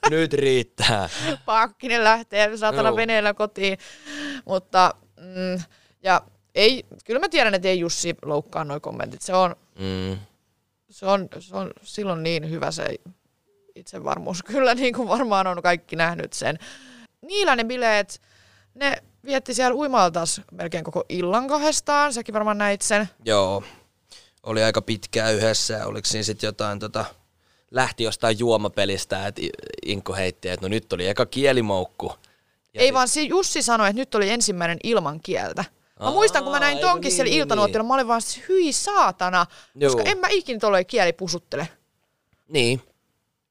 Nyt 0.10 0.34
riittää. 0.34 1.10
Pakkinen 1.46 2.04
lähtee 2.04 2.58
saatana 2.58 2.90
Joo. 2.90 2.96
veneellä 2.96 3.34
kotiin. 3.34 3.78
Mutta, 4.46 4.94
mm, 5.20 5.64
ja 6.04 6.22
ei, 6.56 6.86
kyllä 7.06 7.20
mä 7.20 7.30
tiedän, 7.30 7.54
että 7.54 7.68
ei 7.68 7.80
Jussi 7.80 8.16
loukkaa 8.26 8.64
noin 8.64 8.82
kommentit. 8.82 9.22
Se 9.22 9.34
on, 9.34 9.56
Mm. 9.80 10.18
Se 10.92 11.06
on, 11.06 11.28
se 11.40 11.56
on 11.56 11.72
silloin 11.84 12.24
niin 12.24 12.50
hyvä 12.50 12.72
se 12.72 12.86
itsevarmuus. 13.76 14.44
Kyllä 14.52 14.76
niin 14.76 14.94
kuin 14.94 15.08
varmaan 15.08 15.48
on 15.48 15.62
kaikki 15.62 15.96
nähnyt 15.96 16.34
sen. 16.34 16.60
Niillä 17.22 17.56
ne 17.56 17.64
bileet, 17.64 18.22
ne 18.76 18.98
vietti 19.26 19.54
siellä 19.54 19.76
uimaltas 19.76 20.42
melkein 20.52 20.84
koko 20.84 21.04
illan 21.10 21.48
kahdestaan. 21.48 22.14
Säkin 22.14 22.34
varmaan 22.34 22.58
näit 22.58 22.82
sen. 22.82 23.10
Joo. 23.26 23.64
Oli 24.44 24.64
aika 24.64 24.82
pitkään 24.82 25.34
yhdessä 25.34 25.86
oliko 25.88 26.06
siinä 26.06 26.24
sitten 26.24 26.48
jotain 26.48 26.80
tota, 26.80 27.06
lähti 27.72 28.04
jostain 28.04 28.40
juomapelistä, 28.40 29.28
että 29.28 29.42
Inkko 29.86 30.14
heitti, 30.14 30.50
että 30.50 30.66
no 30.66 30.70
nyt 30.70 30.94
oli 30.94 31.08
eka 31.08 31.26
kielimoukku. 31.26 32.14
Ja 32.74 32.82
Ei 32.82 32.88
sit- 32.88 32.94
vaan 32.94 33.08
si- 33.08 33.28
Jussi 33.30 33.62
sanoi, 33.62 33.90
että 33.90 34.00
nyt 34.00 34.16
oli 34.16 34.30
ensimmäinen 34.30 34.78
ilman 34.84 35.20
kieltä. 35.20 35.66
Mä 36.02 36.12
muistan, 36.12 36.44
kun 36.44 36.52
mä 36.52 36.60
näin 36.60 36.80
tonkin 36.80 37.10
niin, 37.10 37.16
siellä 37.16 37.30
niin, 37.30 37.40
iltanuotilla, 37.42 37.84
mä 37.84 37.94
olin 37.94 38.08
vaan 38.08 38.22
siis, 38.22 38.50
hyi 38.50 38.74
saatana, 38.74 39.46
koska 39.82 40.04
en 40.06 40.18
mä 40.18 40.28
ikinä 40.30 40.60
tolleen 40.60 40.86
kieli 40.86 41.14
pusuttele. 41.14 41.68
Niin. 42.48 42.82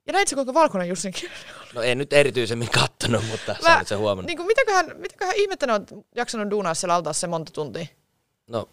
Ja 0.06 0.12
näit 0.12 0.28
sä, 0.28 0.36
kuinka 0.36 0.54
valkoinen 0.54 0.88
Jussin 0.88 1.12
kieli? 1.12 1.34
No 1.74 1.82
en 1.82 1.98
nyt 1.98 2.12
erityisemmin 2.12 2.70
kattonut, 2.70 3.24
mutta 3.30 3.54
sä 3.62 3.68
Mä, 3.68 3.76
olit 3.76 3.88
sen 3.88 3.98
huomannut. 3.98 4.26
niin 4.26 4.36
kuin, 4.36 4.46
mitäköhän, 4.46 4.86
mitäköhän 4.96 5.36
ihmettä 5.36 5.66
ne 5.66 5.72
on 5.72 5.86
jaksanut 6.14 6.50
duunaa 6.50 6.74
siellä 6.74 6.94
altaassa 6.94 7.20
se 7.20 7.26
monta 7.26 7.52
tuntia? 7.52 7.86
No 8.46 8.68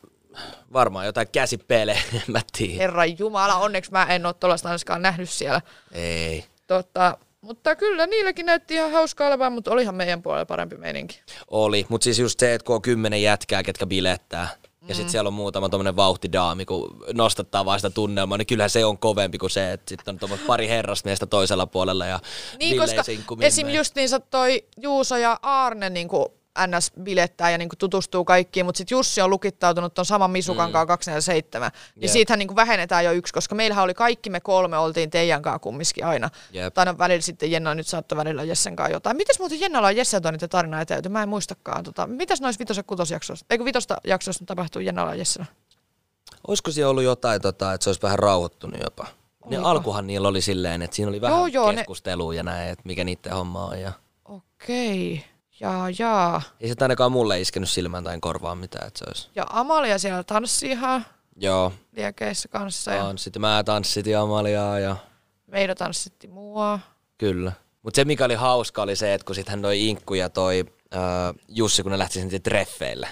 varmaan 0.73 1.05
jotain 1.05 1.27
käsipelejä, 1.31 2.01
en 2.13 2.21
mä 2.27 2.41
tiedä. 2.57 2.77
Herran 2.77 3.19
Jumala, 3.19 3.55
onneksi 3.55 3.91
mä 3.91 4.05
en 4.05 4.25
ole 4.25 4.33
tuollaista 4.33 4.69
ainakaan 4.69 5.01
nähnyt 5.01 5.29
siellä. 5.29 5.61
Ei. 5.91 6.45
Tota, 6.67 7.17
mutta 7.47 7.75
kyllä, 7.75 8.07
niilläkin 8.07 8.45
näytti 8.45 8.73
ihan 8.73 8.91
hauskaa 8.91 9.27
olevan, 9.27 9.53
mutta 9.53 9.71
olihan 9.71 9.95
meidän 9.95 10.21
puolella 10.21 10.45
parempi 10.45 10.77
meininki. 10.77 11.21
Oli, 11.47 11.85
mutta 11.89 12.03
siis 12.03 12.19
just 12.19 12.39
se, 12.39 12.53
että 12.53 12.65
kun 12.65 12.75
on 12.75 12.81
kymmenen 12.81 13.21
jätkää, 13.21 13.63
ketkä 13.63 13.85
bilettää, 13.85 14.49
ja 14.87 14.95
sitten 14.95 15.11
siellä 15.11 15.27
on 15.27 15.33
muutama 15.33 15.69
tommonen 15.69 15.95
vauhtidaami, 15.95 16.65
kun 16.65 17.03
nostattaa 17.13 17.65
vaan 17.65 17.79
sitä 17.79 17.89
tunnelmaa, 17.89 18.37
niin 18.37 18.47
kyllähän 18.47 18.69
se 18.69 18.85
on 18.85 18.97
kovempi 18.97 19.37
kuin 19.37 19.49
se, 19.49 19.71
että 19.71 19.89
sitten 19.89 20.13
on 20.15 20.19
tuommoista 20.19 20.47
pari 20.47 20.67
herrasmiestä 20.67 21.25
toisella 21.25 21.67
puolella 21.67 22.05
ja 22.05 22.19
Niin, 22.59 22.77
koska 22.77 23.01
esim. 23.01 23.65
Mimme. 23.65 23.77
justiinsa 23.77 24.19
toi 24.19 24.63
Juuso 24.77 25.17
ja 25.17 25.39
Aarne 25.41 25.89
niin 25.89 26.07
kuin 26.07 26.25
ns. 26.67 26.91
bilettää 27.01 27.49
ja 27.51 27.57
niinku 27.57 27.75
tutustuu 27.75 28.25
kaikkiin, 28.25 28.65
mutta 28.65 28.77
sitten 28.77 28.95
Jussi 28.95 29.21
on 29.21 29.29
lukittautunut 29.29 29.93
tuon 29.93 30.05
saman 30.05 30.31
Misukan 30.31 30.71
kanssa 30.71 30.85
247. 30.85 31.71
Niin 31.95 32.03
Jep. 32.03 32.11
siitähän 32.11 32.39
niinku 32.39 32.55
vähennetään 32.55 33.05
jo 33.05 33.11
yksi, 33.11 33.33
koska 33.33 33.55
meillähän 33.55 33.83
oli 33.83 33.93
kaikki 33.93 34.29
me 34.29 34.39
kolme, 34.39 34.77
oltiin 34.77 35.09
teidän 35.09 35.41
kanssa 35.41 35.59
kumminkin 35.59 36.05
aina. 36.05 36.29
Jep. 36.51 36.73
Tai 36.73 36.81
aina 36.81 36.97
välillä 36.97 37.21
sitten 37.21 37.51
Jenna 37.51 37.75
nyt 37.75 37.87
saattoi 37.87 38.17
välillä 38.17 38.43
Jessen 38.43 38.75
kanssa 38.75 38.93
jotain. 38.93 39.17
Mites 39.17 39.39
muuten 39.39 39.59
Jennalla 39.59 39.87
on 39.87 39.95
Jesse 39.95 40.21
toi 40.21 40.31
niitä 40.31 40.47
tarinaa 40.47 40.81
eteen? 40.81 41.11
Mä 41.11 41.23
en 41.23 41.29
muistakaan. 41.29 41.83
Tota, 41.83 42.07
mitäs 42.07 42.41
noissa 42.41 42.59
vitos- 42.59 42.77
ja 42.77 42.83
kutosjaksoissa? 42.83 43.45
Eikö 43.49 43.65
vitosta 43.65 43.97
jaksoissa 44.03 44.45
tapahtuu 44.45 44.81
Jennalla 44.81 45.11
ja 45.11 45.17
Jessellä? 45.17 45.45
Olisiko 46.47 46.71
siellä 46.71 46.89
ollut 46.89 47.03
jotain, 47.03 47.41
tota, 47.41 47.73
että 47.73 47.83
se 47.83 47.89
olisi 47.89 48.01
vähän 48.01 48.19
rauhoittunut 48.19 48.79
jopa? 48.83 49.07
Niin 49.45 49.57
Oliko? 49.59 49.69
alkuhan 49.69 50.07
niillä 50.07 50.27
oli 50.27 50.41
silleen, 50.41 50.81
että 50.81 50.95
siinä 50.95 51.09
oli 51.09 51.21
vähän 51.21 51.37
Joo, 51.37 51.47
joo, 51.47 51.71
ne- 51.71 51.77
keskustelua 51.77 52.33
ja 52.33 52.43
näin, 52.43 52.69
että 52.69 52.81
mikä 52.85 53.03
niiden 53.03 53.31
homma 53.33 53.65
on. 53.65 53.81
Ja 53.81 53.91
Okei. 54.25 55.23
Jaa, 55.59 55.87
jaa. 55.99 56.41
ei 56.59 56.67
se 56.69 56.75
ainakaan 56.81 57.11
mulle 57.11 57.41
iskenyt 57.41 57.69
silmään 57.69 58.03
tai 58.03 58.17
korvaan 58.21 58.57
mitään, 58.57 58.87
että 58.87 58.97
se 58.99 59.05
olisi. 59.07 59.29
Ja 59.35 59.45
Amalia 59.49 59.99
siellä 59.99 60.23
tanssi 60.23 60.67
ihan 60.71 61.05
Joo, 61.35 61.73
liekeissä 61.91 62.47
kanssa. 62.47 62.91
Ja. 62.91 63.13
Sitten 63.15 63.41
mä 63.41 63.63
tanssit 63.65 64.07
ja 64.07 64.21
Amaliaa 64.21 64.79
ja 64.79 64.95
Meida 65.47 65.75
tanssitti 65.75 66.27
mua. 66.27 66.79
kyllä. 67.17 67.51
Mutta 67.81 67.95
se 67.95 68.05
mikä 68.05 68.25
oli 68.25 68.35
hauska 68.35 68.81
oli 68.81 68.95
se, 68.95 69.13
että 69.13 69.25
kun 69.25 69.35
sitten 69.35 69.51
hän 69.51 69.61
toi 69.61 69.87
Inkku 69.87 70.13
ja 70.13 70.29
toi 70.29 70.65
äh, 70.95 70.99
Jussi, 71.47 71.83
kun 71.83 71.91
ne 71.91 71.97
lähti 71.97 72.13
sinne 72.13 72.39
treffeille. 72.39 73.07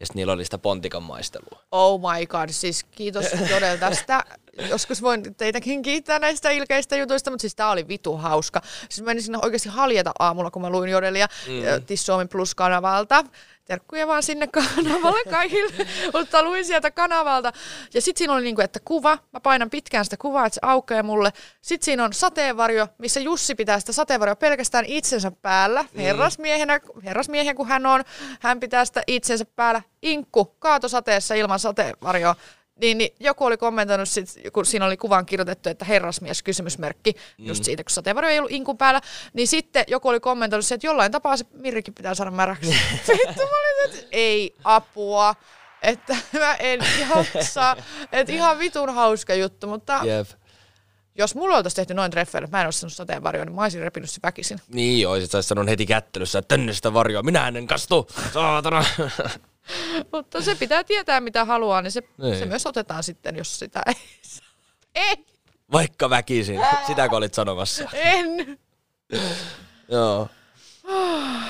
Ja 0.00 0.06
sitten 0.06 0.20
niillä 0.20 0.32
oli 0.32 0.44
sitä 0.44 0.58
pontikan 0.58 1.02
maistelua. 1.02 1.62
Oh 1.72 2.00
my 2.00 2.26
god, 2.26 2.48
siis 2.48 2.84
kiitos 2.84 3.26
todella 3.54 3.76
tästä. 3.78 4.24
Joskus 4.68 5.02
voin 5.02 5.34
teitäkin 5.34 5.82
kiittää 5.82 6.18
näistä 6.18 6.50
ilkeistä 6.50 6.96
jutuista, 6.96 7.30
mutta 7.30 7.40
siis 7.40 7.54
tää 7.54 7.70
oli 7.70 7.88
vitu 7.88 8.16
hauska. 8.16 8.62
Siis 8.88 9.04
mä 9.04 9.20
sinne 9.20 9.38
oikeasti 9.42 9.68
haljeta 9.68 10.12
aamulla, 10.18 10.50
kun 10.50 10.62
mä 10.62 10.70
luin 10.70 10.90
Jodelia 10.90 11.26
mm. 11.46 12.28
Plus-kanavalta. 12.28 13.24
Terkkuja 13.64 14.06
vaan 14.06 14.22
sinne 14.22 14.46
kanavalle 14.46 15.24
kaikille, 15.30 15.86
mutta 16.12 16.42
luin 16.42 16.64
sieltä 16.64 16.90
kanavalta. 16.90 17.52
Ja 17.94 18.02
sitten 18.02 18.18
siinä 18.18 18.34
oli 18.34 18.42
niinku, 18.42 18.60
että 18.60 18.80
kuva, 18.84 19.18
mä 19.32 19.40
painan 19.40 19.70
pitkään 19.70 20.04
sitä 20.04 20.16
kuvaa, 20.16 20.46
että 20.46 20.54
se 20.54 20.60
aukeaa 20.62 21.02
mulle. 21.02 21.32
Sitten 21.60 21.84
siinä 21.84 22.04
on 22.04 22.12
sateenvarjo, 22.12 22.88
missä 22.98 23.20
Jussi 23.20 23.54
pitää 23.54 23.80
sitä 23.80 23.92
sateenvarjoa 23.92 24.36
pelkästään 24.36 24.84
itsensä 24.84 25.30
päällä, 25.30 25.84
herrasmiehenä, 25.96 26.80
herrasmiehenä 27.04 27.54
kun 27.54 27.68
hän 27.68 27.86
on. 27.86 28.04
Hän 28.40 28.60
pitää 28.60 28.84
sitä 28.84 29.02
itsensä 29.06 29.44
päällä. 29.44 29.82
Inkku, 30.02 30.44
kaatosateessa 30.44 31.34
ilman 31.34 31.58
sateenvarjoa. 31.58 32.36
Niin, 32.80 32.98
niin 32.98 33.10
joku 33.20 33.44
oli 33.44 33.56
kommentoinut, 33.56 34.08
sit, 34.08 34.28
kun 34.52 34.66
siinä 34.66 34.86
oli 34.86 34.96
kuvan 34.96 35.26
kirjoitettu, 35.26 35.68
että 35.68 35.84
herrasmies 35.84 36.42
kysymysmerkki, 36.42 37.14
just 37.38 37.64
siitä, 37.64 37.84
kun 37.84 37.90
sateenvarjo 37.90 38.30
ei 38.30 38.38
ollut 38.38 38.52
inkun 38.52 38.78
päällä, 38.78 39.00
niin 39.32 39.48
sitten 39.48 39.84
joku 39.88 40.08
oli 40.08 40.20
kommentoinut 40.20 40.66
se, 40.66 40.74
että 40.74 40.86
jollain 40.86 41.12
tapaa 41.12 41.36
se 41.36 41.44
Mirrikin 41.52 41.94
pitää 41.94 42.14
saada 42.14 42.30
märäksi. 42.30 42.70
Vittu, 43.08 43.42
mä 43.42 43.58
olin, 43.58 43.94
että 43.94 44.06
ei 44.12 44.54
apua, 44.64 45.34
että 45.82 46.16
mä 46.32 46.54
en 46.54 46.80
jaksa, 47.10 47.76
että 48.12 48.32
ihan 48.32 48.58
vitun 48.58 48.94
hauska 48.94 49.34
juttu, 49.34 49.66
mutta 49.66 50.00
Jep. 50.04 50.28
jos 51.14 51.34
mulla 51.34 51.56
oltaisi 51.56 51.76
tehty 51.76 51.94
noin 51.94 52.10
treffeille, 52.10 52.48
mä 52.52 52.60
en 52.60 52.66
olisi 52.66 52.78
sanonut 52.78 52.94
sateenvarjoa, 52.94 53.44
niin 53.44 53.54
mä 53.54 53.62
olisin 53.62 53.80
repinyt 53.80 54.10
se 54.10 54.20
väkisin. 54.22 54.60
Niin 54.68 55.00
joo, 55.00 55.20
sit 55.20 55.30
sä 55.30 55.42
sanonut 55.42 55.70
heti 55.70 55.86
kättelyssä, 55.86 56.38
että 56.38 56.56
tänne 56.56 56.72
sitä 56.72 56.92
varjoa, 56.92 57.22
minä 57.22 57.48
en 57.48 57.66
kastu, 57.66 58.08
saatana. 58.32 58.84
Mutta 60.12 60.42
se 60.42 60.54
pitää 60.54 60.84
tietää, 60.84 61.20
mitä 61.20 61.44
haluaa, 61.44 61.82
niin 61.82 61.92
se, 61.92 62.02
Niin. 62.18 62.38
se 62.38 62.46
myös 62.46 62.66
otetaan 62.66 63.02
sitten, 63.02 63.36
jos 63.36 63.58
sitä 63.58 63.82
ei 63.86 63.94
saa. 64.22 64.48
Ei, 64.94 65.26
Vaikka 65.72 66.10
väkisin, 66.10 66.60
sitäkö 66.86 67.16
olit 67.16 67.34
sanomassa? 67.34 67.84
en. 67.92 68.58
Joo. 69.88 70.28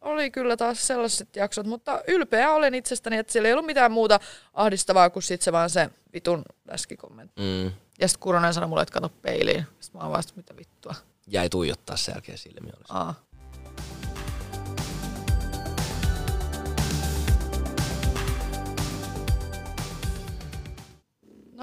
Oli 0.00 0.30
kyllä 0.30 0.56
taas 0.56 0.86
sellaiset 0.86 1.36
jaksot, 1.36 1.66
mutta 1.66 2.00
ylpeä 2.08 2.52
olen 2.52 2.74
itsestäni, 2.74 3.16
että 3.18 3.32
siellä 3.32 3.46
ei 3.46 3.52
ollut 3.52 3.66
mitään 3.66 3.92
muuta 3.92 4.20
ahdistavaa 4.54 5.10
kuin 5.10 5.22
sit 5.22 5.42
se 5.42 5.52
vaan 5.52 5.70
se 5.70 5.90
vitun 6.12 6.42
läskikommentti. 6.70 7.42
Mm. 7.42 7.64
Ja 8.00 8.08
sitten 8.08 8.20
Kuronen 8.22 8.54
sanoi 8.54 8.68
mulle, 8.68 8.82
että 8.82 8.92
kato 8.92 9.08
peiliin. 9.08 9.66
Sitten 9.80 9.98
mä 10.00 10.04
oon 10.04 10.12
vasta, 10.16 10.32
mitä 10.36 10.56
vittua. 10.56 10.94
Jäi 11.26 11.48
tuijottaa 11.48 11.96
sen 11.96 12.12
jälkeen 12.12 12.38
silmiä. 12.38 12.72
Aa. 12.88 13.14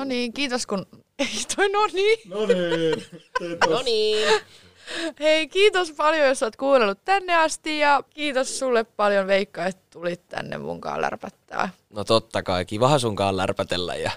No 0.04 0.08
niin, 0.08 0.34
kiitos 0.34 0.66
kun... 0.68 0.86
Ei 1.20 1.28
toi 1.56 1.70
no 1.70 1.88
niin. 1.94 2.20
No 2.30 2.46
niin. 2.46 3.06
No 3.70 3.82
niin. 3.82 4.42
Hei, 5.20 5.48
kiitos 5.48 5.92
paljon, 5.92 6.28
jos 6.28 6.44
olet 6.44 6.56
kuunnellut 6.56 7.06
tänne 7.06 7.36
asti 7.36 7.80
ja 7.80 8.04
kiitos 8.10 8.60
sulle 8.60 8.84
paljon 8.84 9.28
Veikka, 9.28 9.66
että 9.66 9.82
tulit 9.89 10.28
tänne 10.28 10.58
munkaan 10.58 11.02
lärpättää. 11.02 11.70
No 11.89 12.04
totta 12.04 12.44
kai, 12.44 12.66
kivahan 12.66 13.00
sunkaan 13.00 13.38
lärpätellä 13.38 13.96
ja 13.96 14.12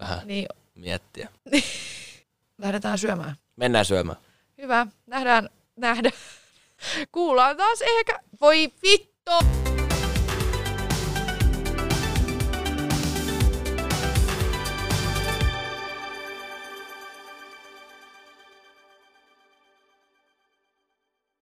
vähän 0.00 0.20
Niin, 0.24 0.46
miettiä. 0.74 1.28
lähdetään 2.62 2.98
syömään. 2.98 3.36
Mennään 3.56 3.84
syömään. 3.84 4.18
Hyvä, 4.62 4.86
nähdään, 5.06 5.48
nähdään. 5.76 6.14
Kuullaan 7.12 7.56
taas 7.56 7.82
ehkä. 7.82 8.20
Voi 8.40 8.72
vittu! 8.82 9.67